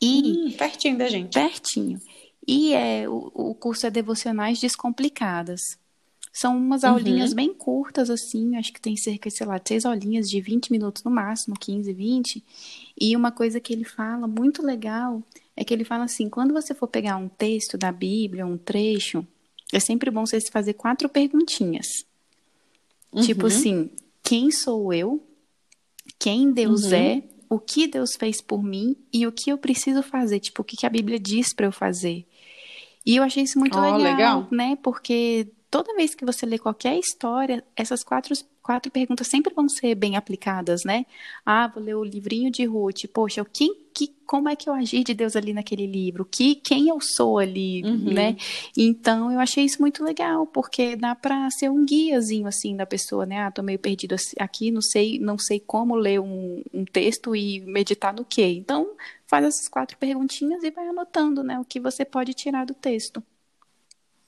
E 0.02 0.21
hum, 0.21 0.52
pertinho 0.58 0.97
da 0.97 1.08
gente. 1.08 1.34
Pertinho. 1.34 2.00
E 2.47 2.73
é 2.73 3.10
o, 3.10 3.32
o 3.34 3.56
curso 3.56 3.88
é 3.88 3.89
Devocionais 3.91 4.60
Descomplicadas. 4.60 5.62
São 6.38 6.56
umas 6.56 6.84
uhum. 6.84 6.91
aulinhas 6.91 7.34
bem 7.34 7.52
curtas, 7.52 8.12
assim, 8.12 8.58
acho 8.58 8.71
que 8.71 8.80
tem 8.80 8.95
cerca, 8.95 9.28
sei 9.28 9.47
lá, 9.47 9.60
seis 9.65 9.86
aulinhas 9.86 10.30
de 10.30 10.39
20 10.39 10.71
minutos 10.71 11.04
no 11.04 11.10
máximo, 11.10 11.56
15, 11.60 11.91
20. 11.91 12.43
E 13.02 13.15
uma 13.15 13.32
coisa 13.32 13.60
que 13.60 13.73
ele 13.73 13.84
fala 13.84 14.28
muito 14.28 14.63
legal 14.63 15.23
é 15.56 15.63
que 15.63 15.73
ele 15.73 15.84
fala 15.84 16.04
assim: 16.04 16.30
quando 16.30 16.54
você 16.54 16.76
for 16.76 16.88
pegar 16.88 17.17
um 17.17 17.28
texto 17.28 17.76
da 17.76 17.91
Bíblia, 17.91 18.45
um 18.45 18.56
trecho, 18.56 19.26
é 19.73 19.80
sempre 19.80 20.12
bom 20.12 20.28
você 20.28 20.39
fazer 20.41 20.73
quatro 20.73 21.10
perguntinhas. 21.10 21.88
Uhum. 23.12 23.23
Tipo 23.23 23.47
assim: 23.47 23.89
quem 24.21 24.52
sou 24.52 24.93
eu? 24.93 25.19
Quem 26.19 26.52
Deus 26.52 26.84
uhum. 26.84 26.93
é? 26.93 27.23
O 27.50 27.58
que 27.58 27.88
Deus 27.88 28.15
fez 28.15 28.41
por 28.41 28.62
mim 28.62 28.95
e 29.12 29.26
o 29.26 29.32
que 29.32 29.50
eu 29.50 29.58
preciso 29.58 30.04
fazer? 30.04 30.39
Tipo, 30.39 30.62
o 30.62 30.65
que 30.65 30.86
a 30.86 30.89
Bíblia 30.89 31.19
diz 31.19 31.52
para 31.52 31.65
eu 31.65 31.71
fazer? 31.71 32.28
E 33.04 33.15
eu 33.15 33.23
achei 33.23 33.41
isso 33.41 33.58
muito 33.58 33.76
oh, 33.76 33.82
legal, 33.82 33.97
legal, 33.97 34.47
né? 34.52 34.78
Porque 34.84 35.47
toda 35.69 35.95
vez 35.95 36.15
que 36.15 36.25
você 36.25 36.45
lê 36.45 36.58
qualquer 36.58 36.97
história, 36.97 37.63
essas 37.75 38.03
quatro, 38.03 38.34
quatro 38.62 38.91
perguntas 38.91 39.27
sempre 39.27 39.53
vão 39.53 39.67
ser 39.67 39.95
bem 39.95 40.15
aplicadas, 40.15 40.84
né? 40.84 41.06
Ah, 41.45 41.67
vou 41.67 41.84
ler 41.84 41.95
o 41.95 42.03
livrinho 42.03 42.49
de 42.49 42.65
Ruth. 42.65 43.06
Poxa, 43.13 43.43
que, 43.45 43.69
que, 43.93 44.13
como 44.25 44.47
é 44.47 44.56
que 44.56 44.69
eu 44.69 44.73
agi 44.73 45.03
de 45.03 45.13
Deus 45.13 45.36
ali 45.36 45.53
naquele 45.53 45.86
livro? 45.86 46.25
Que, 46.25 46.56
quem 46.56 46.88
eu 46.88 46.99
sou 47.01 47.38
ali, 47.38 47.84
uhum. 47.84 48.13
né? 48.13 48.38
Então, 48.77 49.32
eu 49.32 49.39
achei 49.39 49.65
isso 49.65 49.82
muito 49.82 50.03
legal, 50.03 50.47
porque 50.47 50.95
dá 50.95 51.13
para 51.13 51.49
ser 51.51 51.69
um 51.69 51.86
guiazinho, 51.86 52.47
assim, 52.47 52.75
da 52.75 52.86
pessoa, 52.86 53.25
né? 53.25 53.41
Ah, 53.41 53.51
tô 53.51 53.62
meio 53.62 53.80
perdido 53.80 54.15
aqui, 54.39 54.71
não 54.71 54.82
sei, 54.82 55.19
não 55.19 55.38
sei 55.38 55.60
como 55.60 55.95
ler 55.95 56.19
um, 56.19 56.63
um 56.73 56.86
texto 56.86 57.36
e 57.36 57.60
meditar 57.62 58.13
no 58.13 58.23
quê. 58.23 58.53
Então, 58.58 58.95
faz 59.25 59.45
essas 59.45 59.67
quatro 59.67 59.97
perguntinhas 59.97 60.63
e 60.63 60.71
vai 60.71 60.88
anotando, 60.88 61.43
né? 61.43 61.60
O 61.60 61.65
que 61.65 61.80
você 61.80 62.06
pode 62.06 62.34
tirar 62.34 62.65
do 62.65 62.73
texto. 62.73 63.21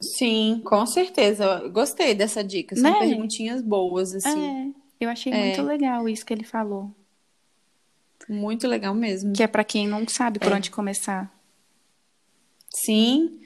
Sim, 0.01 0.61
com 0.63 0.85
certeza. 0.85 1.67
Gostei 1.69 2.13
dessa 2.13 2.43
dica. 2.43 2.75
São 2.75 2.91
né? 2.91 2.99
perguntinhas 2.99 3.61
boas, 3.61 4.15
assim. 4.15 4.73
É, 4.99 5.05
eu 5.05 5.09
achei 5.09 5.31
é. 5.33 5.45
muito 5.47 5.61
legal 5.61 6.07
isso 6.07 6.25
que 6.25 6.33
ele 6.33 6.45
falou. 6.45 6.91
Muito 8.27 8.67
legal 8.67 8.93
mesmo. 8.93 9.33
Que 9.33 9.43
é 9.43 9.47
para 9.47 9.63
quem 9.63 9.87
não 9.87 10.07
sabe 10.07 10.39
por 10.39 10.51
é. 10.51 10.55
onde 10.55 10.71
começar. 10.71 11.33
Sim, 12.69 13.39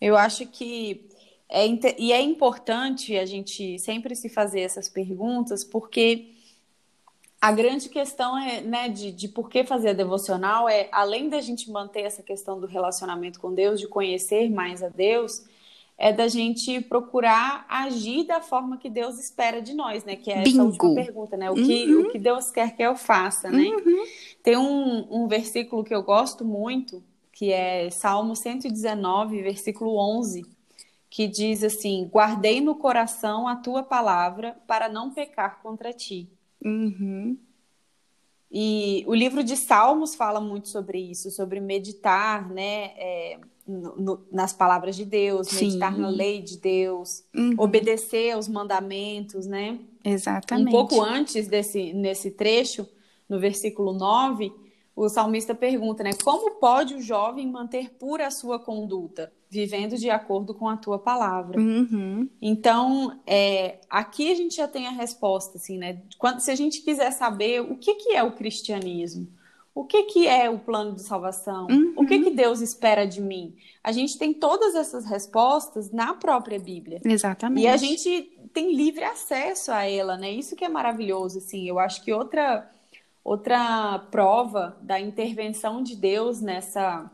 eu 0.00 0.16
acho 0.16 0.46
que 0.46 1.06
é, 1.48 1.66
e 1.98 2.12
é 2.12 2.20
importante 2.20 3.16
a 3.16 3.24
gente 3.24 3.78
sempre 3.78 4.14
se 4.14 4.28
fazer 4.28 4.60
essas 4.60 4.88
perguntas, 4.88 5.64
porque 5.64 6.32
a 7.40 7.52
grande 7.52 7.88
questão 7.88 8.36
é, 8.36 8.60
né, 8.60 8.88
de, 8.88 9.12
de 9.12 9.28
por 9.28 9.48
que 9.48 9.64
fazer 9.64 9.90
a 9.90 9.92
devocional 9.92 10.68
é, 10.68 10.88
além 10.90 11.28
da 11.28 11.40
gente 11.40 11.70
manter 11.70 12.00
essa 12.02 12.22
questão 12.22 12.60
do 12.60 12.66
relacionamento 12.66 13.40
com 13.40 13.54
Deus, 13.54 13.80
de 13.80 13.86
conhecer 13.86 14.50
mais 14.50 14.82
a 14.82 14.88
Deus, 14.88 15.44
é 15.98 16.12
da 16.12 16.28
gente 16.28 16.80
procurar 16.82 17.64
agir 17.68 18.24
da 18.24 18.40
forma 18.40 18.76
que 18.76 18.90
Deus 18.90 19.18
espera 19.18 19.62
de 19.62 19.72
nós, 19.72 20.04
né? 20.04 20.14
Que 20.14 20.30
é 20.30 20.42
essa 20.42 20.50
Bingo. 20.50 20.64
última 20.64 20.94
pergunta, 20.94 21.36
né? 21.36 21.50
O 21.50 21.54
que, 21.54 21.86
uhum. 21.86 22.02
o 22.02 22.10
que 22.10 22.18
Deus 22.18 22.50
quer 22.50 22.76
que 22.76 22.82
eu 22.82 22.94
faça, 22.96 23.50
né? 23.50 23.64
Uhum. 23.64 24.04
Tem 24.42 24.56
um, 24.58 25.06
um 25.10 25.26
versículo 25.26 25.82
que 25.82 25.94
eu 25.94 26.02
gosto 26.02 26.44
muito, 26.44 27.02
que 27.32 27.50
é 27.50 27.88
Salmo 27.90 28.36
119, 28.36 29.42
versículo 29.42 29.96
11, 29.96 30.44
que 31.08 31.26
diz 31.26 31.64
assim: 31.64 32.06
Guardei 32.12 32.60
no 32.60 32.74
coração 32.74 33.48
a 33.48 33.56
tua 33.56 33.82
palavra 33.82 34.54
para 34.66 34.90
não 34.90 35.10
pecar 35.10 35.62
contra 35.62 35.94
ti. 35.94 36.28
Uhum. 36.62 37.38
E 38.50 39.02
o 39.06 39.14
livro 39.14 39.42
de 39.42 39.56
Salmos 39.56 40.14
fala 40.14 40.40
muito 40.40 40.68
sobre 40.68 40.98
isso, 40.98 41.30
sobre 41.30 41.58
meditar, 41.58 42.48
né? 42.50 42.92
É, 42.96 43.40
no, 43.66 44.24
nas 44.30 44.52
palavras 44.52 44.94
de 44.94 45.04
Deus, 45.04 45.48
Sim. 45.48 45.66
meditar 45.66 45.96
na 45.96 46.08
lei 46.08 46.40
de 46.40 46.58
Deus, 46.58 47.24
uhum. 47.34 47.54
obedecer 47.58 48.32
aos 48.32 48.48
mandamentos, 48.48 49.46
né? 49.46 49.78
Exatamente. 50.04 50.68
Um 50.68 50.70
pouco 50.70 51.02
antes 51.02 51.48
desse 51.48 51.92
nesse 51.92 52.30
trecho, 52.30 52.88
no 53.28 53.40
versículo 53.40 53.92
9, 53.92 54.52
o 54.94 55.08
salmista 55.08 55.54
pergunta, 55.54 56.02
né? 56.02 56.10
Como 56.24 56.52
pode 56.52 56.94
o 56.94 57.02
jovem 57.02 57.46
manter 57.46 57.90
pura 57.90 58.28
a 58.28 58.30
sua 58.30 58.58
conduta, 58.58 59.30
vivendo 59.50 59.96
de 59.96 60.08
acordo 60.08 60.54
com 60.54 60.68
a 60.68 60.76
tua 60.76 60.98
palavra? 60.98 61.60
Uhum. 61.60 62.28
Então, 62.40 63.20
é, 63.26 63.80
aqui 63.90 64.30
a 64.30 64.34
gente 64.34 64.56
já 64.56 64.66
tem 64.66 64.86
a 64.86 64.92
resposta, 64.92 65.58
assim, 65.58 65.76
né? 65.76 66.02
Quando, 66.18 66.40
se 66.40 66.50
a 66.50 66.54
gente 66.54 66.80
quiser 66.82 67.10
saber 67.10 67.60
o 67.60 67.76
que, 67.76 67.94
que 67.96 68.14
é 68.14 68.22
o 68.22 68.32
cristianismo, 68.32 69.28
o 69.76 69.84
que, 69.84 70.04
que 70.04 70.26
é 70.26 70.48
o 70.48 70.58
plano 70.58 70.94
de 70.94 71.02
salvação? 71.02 71.66
Uhum. 71.66 71.92
O 71.96 72.06
que, 72.06 72.18
que 72.18 72.30
Deus 72.30 72.62
espera 72.62 73.06
de 73.06 73.20
mim? 73.20 73.54
A 73.84 73.92
gente 73.92 74.16
tem 74.16 74.32
todas 74.32 74.74
essas 74.74 75.04
respostas 75.04 75.92
na 75.92 76.14
própria 76.14 76.58
Bíblia. 76.58 76.98
Exatamente. 77.04 77.62
E 77.62 77.68
a 77.68 77.76
gente 77.76 78.22
tem 78.54 78.74
livre 78.74 79.04
acesso 79.04 79.70
a 79.70 79.84
ela, 79.84 80.16
né? 80.16 80.30
Isso 80.30 80.56
que 80.56 80.64
é 80.64 80.68
maravilhoso, 80.70 81.36
assim. 81.36 81.68
Eu 81.68 81.78
acho 81.78 82.02
que 82.02 82.10
outra, 82.10 82.66
outra 83.22 83.98
prova 84.10 84.78
da 84.80 84.98
intervenção 84.98 85.82
de 85.82 85.94
Deus 85.94 86.40
nessa 86.40 87.10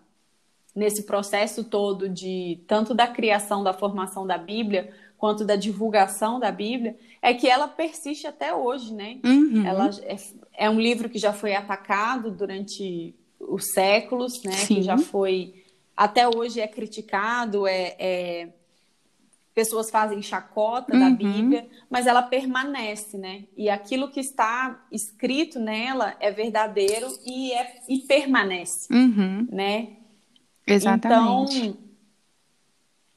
nesse 0.74 1.02
processo 1.02 1.64
todo 1.64 2.08
de 2.08 2.60
tanto 2.68 2.94
da 2.94 3.08
criação 3.08 3.62
da 3.64 3.74
formação 3.74 4.24
da 4.24 4.38
Bíblia 4.38 4.90
quanto 5.22 5.44
da 5.44 5.54
divulgação 5.54 6.40
da 6.40 6.50
Bíblia 6.50 6.96
é 7.22 7.32
que 7.32 7.48
ela 7.48 7.68
persiste 7.68 8.26
até 8.26 8.52
hoje, 8.52 8.92
né? 8.92 9.20
Uhum. 9.24 9.64
Ela 9.64 9.88
é, 10.02 10.16
é, 10.52 10.68
um 10.68 10.80
livro 10.80 11.08
que 11.08 11.16
já 11.16 11.32
foi 11.32 11.54
atacado 11.54 12.28
durante 12.28 13.14
os 13.38 13.70
séculos, 13.70 14.42
né? 14.42 14.50
Sim. 14.50 14.74
Que 14.74 14.82
já 14.82 14.98
foi 14.98 15.62
até 15.96 16.26
hoje 16.26 16.58
é 16.58 16.66
criticado, 16.66 17.68
é, 17.68 17.94
é 18.00 18.48
pessoas 19.54 19.90
fazem 19.92 20.20
chacota 20.20 20.92
uhum. 20.92 20.98
da 20.98 21.10
Bíblia, 21.10 21.68
mas 21.88 22.08
ela 22.08 22.22
permanece, 22.22 23.16
né? 23.16 23.44
E 23.56 23.70
aquilo 23.70 24.10
que 24.10 24.18
está 24.18 24.84
escrito 24.90 25.60
nela 25.60 26.16
é 26.18 26.32
verdadeiro 26.32 27.06
e 27.24 27.52
é 27.52 27.76
e 27.88 28.00
permanece, 28.00 28.92
uhum. 28.92 29.46
né? 29.52 29.90
Exatamente. 30.66 31.58
Então 31.68 31.91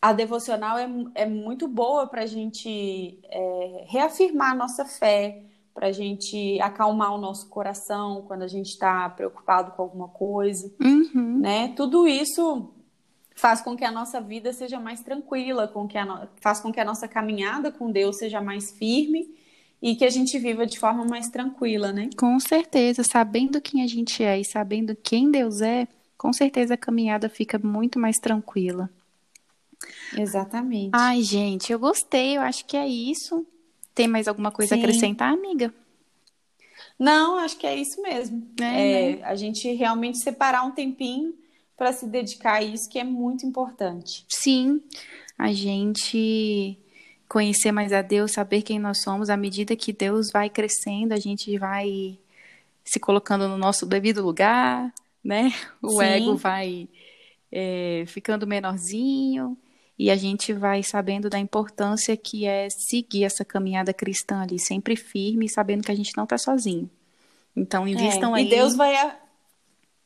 a 0.02 0.14
devocional 0.14 0.78
é, 0.78 0.88
é 1.16 1.26
muito 1.26 1.68
boa 1.68 2.08
para 2.08 2.24
a 2.24 2.26
gente 2.26 3.20
é, 3.24 3.86
reafirmar 3.88 4.52
a 4.52 4.56
nossa 4.56 4.86
fé, 4.86 5.44
para 5.74 5.88
a 5.88 5.92
gente 5.92 6.60
acalmar 6.62 7.14
o 7.14 7.18
nosso 7.18 7.50
coração 7.50 8.24
quando 8.28 8.44
a 8.44 8.48
gente 8.48 8.70
está 8.70 9.10
preocupado 9.10 9.72
com 9.72 9.82
alguma 9.82 10.08
coisa, 10.08 10.74
uhum. 10.82 11.40
né? 11.40 11.74
Tudo 11.76 12.08
isso 12.08 12.72
faz 13.36 13.62
com 13.62 13.76
que 13.76 13.84
a 13.84 13.92
nossa 13.92 14.22
vida 14.22 14.54
seja 14.54 14.80
mais 14.80 15.02
tranquila, 15.02 15.68
com 15.68 15.86
que 15.86 16.02
no... 16.04 16.28
faz 16.42 16.62
com 16.62 16.72
que 16.72 16.80
a 16.80 16.86
nossa 16.86 17.08
caminhada 17.08 17.72
com 17.72 17.92
Deus 17.92 18.18
seja 18.18 18.40
mais 18.40 18.72
firme 18.72 19.36
e 19.82 19.96
que 19.96 20.06
a 20.06 20.10
gente 20.10 20.40
viva 20.40 20.66
de 20.66 20.80
forma 20.80 21.06
mais 21.06 21.30
tranquila, 21.30 21.92
né? 21.92 22.10
Com 22.18 22.40
certeza, 22.40 23.04
sabendo 23.04 23.60
quem 23.60 23.84
a 23.84 23.88
gente 23.88 24.24
é 24.24 24.40
e 24.40 24.46
sabendo 24.46 24.96
quem 24.96 25.30
Deus 25.30 25.62
é, 25.62 25.88
com 26.18 26.32
certeza 26.32 26.76
a 26.76 26.78
caminhada 26.78 27.28
fica 27.28 27.60
muito 27.60 28.00
mais 28.00 28.18
tranquila. 28.18 28.90
Exatamente. 30.16 30.92
Ai, 30.94 31.22
gente, 31.22 31.72
eu 31.72 31.80
gostei, 31.80 32.38
eu 32.38 32.42
acho 32.42 32.66
que 32.66 32.78
é 32.78 32.88
isso. 32.88 33.46
Tem 33.94 34.08
mais 34.08 34.28
alguma 34.28 34.52
coisa 34.52 34.76
Sim. 34.76 34.82
a 34.82 34.84
acrescentar, 34.84 35.34
amiga? 35.34 35.74
Não, 37.00 37.38
acho 37.38 37.58
que 37.58 37.68
é 37.68 37.76
isso 37.76 38.02
mesmo. 38.02 38.48
É, 38.60 38.64
é 38.64 39.16
né? 39.16 39.24
A 39.24 39.36
gente 39.36 39.72
realmente 39.74 40.20
separar 40.20 40.64
um 40.64 40.72
tempinho 40.72 41.34
para 41.78 41.92
se 41.92 42.08
dedicar 42.08 42.56
a 42.56 42.64
isso, 42.64 42.90
que 42.90 43.00
é 43.00 43.04
muito 43.04 43.46
importante. 43.46 44.26
Sim, 44.30 44.82
a 45.38 45.52
gente 45.52 46.78
conhecer 47.28 47.72
mais 47.72 47.92
a 47.92 48.02
Deus, 48.02 48.32
saber 48.32 48.62
quem 48.62 48.80
nós 48.80 49.02
somos, 49.02 49.30
à 49.30 49.36
medida 49.36 49.76
que 49.76 49.92
Deus 49.92 50.30
vai 50.32 50.50
crescendo, 50.50 51.14
a 51.14 51.20
gente 51.20 51.58
vai 51.58 52.18
se 52.84 53.00
colocando 53.00 53.48
no 53.48 53.58
nosso 53.58 53.86
devido 53.86 54.24
lugar, 54.24 54.94
né? 55.24 55.52
O 55.82 56.00
Sim. 56.00 56.06
ego 56.06 56.36
vai 56.38 56.88
é, 57.52 58.06
ficando 58.08 58.48
menorzinho 58.48 59.58
e 59.98 60.12
a 60.12 60.16
gente 60.16 60.52
vai 60.52 60.84
sabendo 60.84 61.30
da 61.30 61.40
importância 61.40 62.16
que 62.18 62.46
é 62.46 62.68
seguir 62.70 63.24
essa 63.24 63.46
caminhada 63.46 63.94
cristã 63.94 64.42
ali, 64.42 64.60
sempre 64.60 64.96
firme, 64.96 65.50
sabendo 65.50 65.84
que 65.84 65.92
a 65.92 65.96
gente 65.96 66.16
não 66.18 66.26
está 66.26 66.38
sozinho. 66.38 66.90
Então, 67.56 67.88
invistam 67.88 68.36
é, 68.36 68.40
aí. 68.40 68.46
E 68.46 68.50
Deus 68.50 68.76
vai. 68.76 68.96
A... 68.96 69.16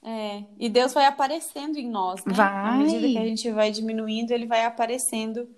É, 0.04 0.44
e 0.60 0.70
Deus 0.70 0.94
vai 0.94 1.06
aparecendo 1.06 1.78
em 1.78 1.90
nós, 1.90 2.24
né? 2.24 2.34
Vai. 2.34 2.48
À 2.48 2.78
medida 2.78 3.08
que 3.08 3.18
a 3.18 3.26
gente 3.26 3.52
vai 3.52 3.72
diminuindo, 3.72 4.32
ele 4.32 4.46
vai 4.46 4.64
aparecendo 4.64 5.50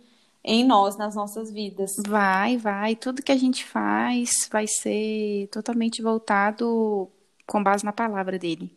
em 0.43 0.63
nós, 0.63 0.97
nas 0.97 1.13
nossas 1.13 1.51
vidas. 1.51 1.91
Vai, 2.07 2.57
vai. 2.57 2.95
Tudo 2.95 3.21
que 3.21 3.31
a 3.31 3.37
gente 3.37 3.65
faz 3.65 4.31
vai 4.49 4.65
ser 4.65 5.47
totalmente 5.51 6.01
voltado 6.01 7.09
com 7.45 7.61
base 7.61 7.83
na 7.83 7.91
palavra 7.91 8.39
dele. 8.39 8.71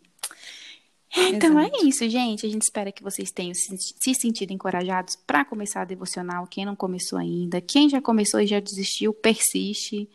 Então 1.16 1.58
é 1.58 1.68
Exato. 1.68 1.84
é 1.84 1.88
isso, 1.88 2.08
gente. 2.08 2.46
A 2.46 2.48
gente 2.48 2.62
espera 2.62 2.90
que 2.90 3.02
vocês 3.02 3.30
tenham 3.30 3.54
se, 3.54 3.76
se 3.78 4.14
sentido 4.14 4.52
encorajados 4.52 5.16
para 5.16 5.44
começar 5.44 5.82
a 5.82 5.84
devocional. 5.84 6.46
Quem 6.46 6.64
não 6.64 6.74
começou 6.74 7.18
ainda, 7.18 7.60
quem 7.60 7.88
já 7.88 8.00
começou 8.00 8.40
e 8.40 8.46
já 8.46 8.58
desistiu, 8.58 9.14
persiste, 9.14 10.08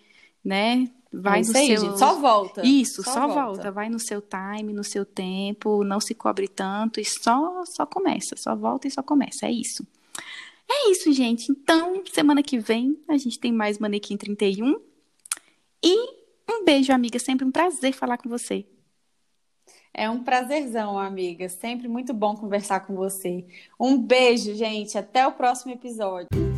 né? 0.43 0.89
Vai 1.11 1.41
é 1.41 1.43
no 1.43 1.57
aí, 1.57 1.67
seu. 1.67 1.81
Gente, 1.81 1.99
só 1.99 2.19
volta. 2.19 2.65
Isso, 2.65 3.01
só, 3.03 3.13
só 3.13 3.27
volta. 3.27 3.43
volta. 3.43 3.71
Vai 3.71 3.89
no 3.89 3.99
seu 3.99 4.21
time, 4.21 4.73
no 4.73 4.83
seu 4.83 5.05
tempo, 5.05 5.83
não 5.83 5.99
se 5.99 6.13
cobre 6.13 6.47
tanto 6.47 6.99
e 6.99 7.05
só, 7.05 7.63
só 7.65 7.85
começa. 7.85 8.35
Só 8.37 8.55
volta 8.55 8.87
e 8.87 8.91
só 8.91 9.01
começa. 9.01 9.47
É 9.47 9.51
isso. 9.51 9.85
É 10.69 10.91
isso, 10.91 11.11
gente. 11.11 11.51
Então, 11.51 12.03
semana 12.13 12.43
que 12.43 12.59
vem 12.59 12.99
a 13.07 13.17
gente 13.17 13.39
tem 13.39 13.51
mais 13.51 13.79
Manequim 13.79 14.17
31. 14.17 14.79
E 15.83 15.95
um 16.47 16.63
beijo, 16.63 16.93
amiga. 16.93 17.17
Sempre 17.17 17.45
um 17.45 17.51
prazer 17.51 17.93
falar 17.93 18.17
com 18.17 18.29
você. 18.29 18.65
É 19.93 20.09
um 20.09 20.23
prazerzão, 20.23 20.97
amiga. 20.97 21.49
Sempre 21.49 21.87
muito 21.87 22.13
bom 22.13 22.35
conversar 22.35 22.81
com 22.81 22.95
você. 22.95 23.45
Um 23.79 23.97
beijo, 23.97 24.53
gente. 24.55 24.97
Até 24.97 25.27
o 25.27 25.31
próximo 25.31 25.73
episódio. 25.73 26.48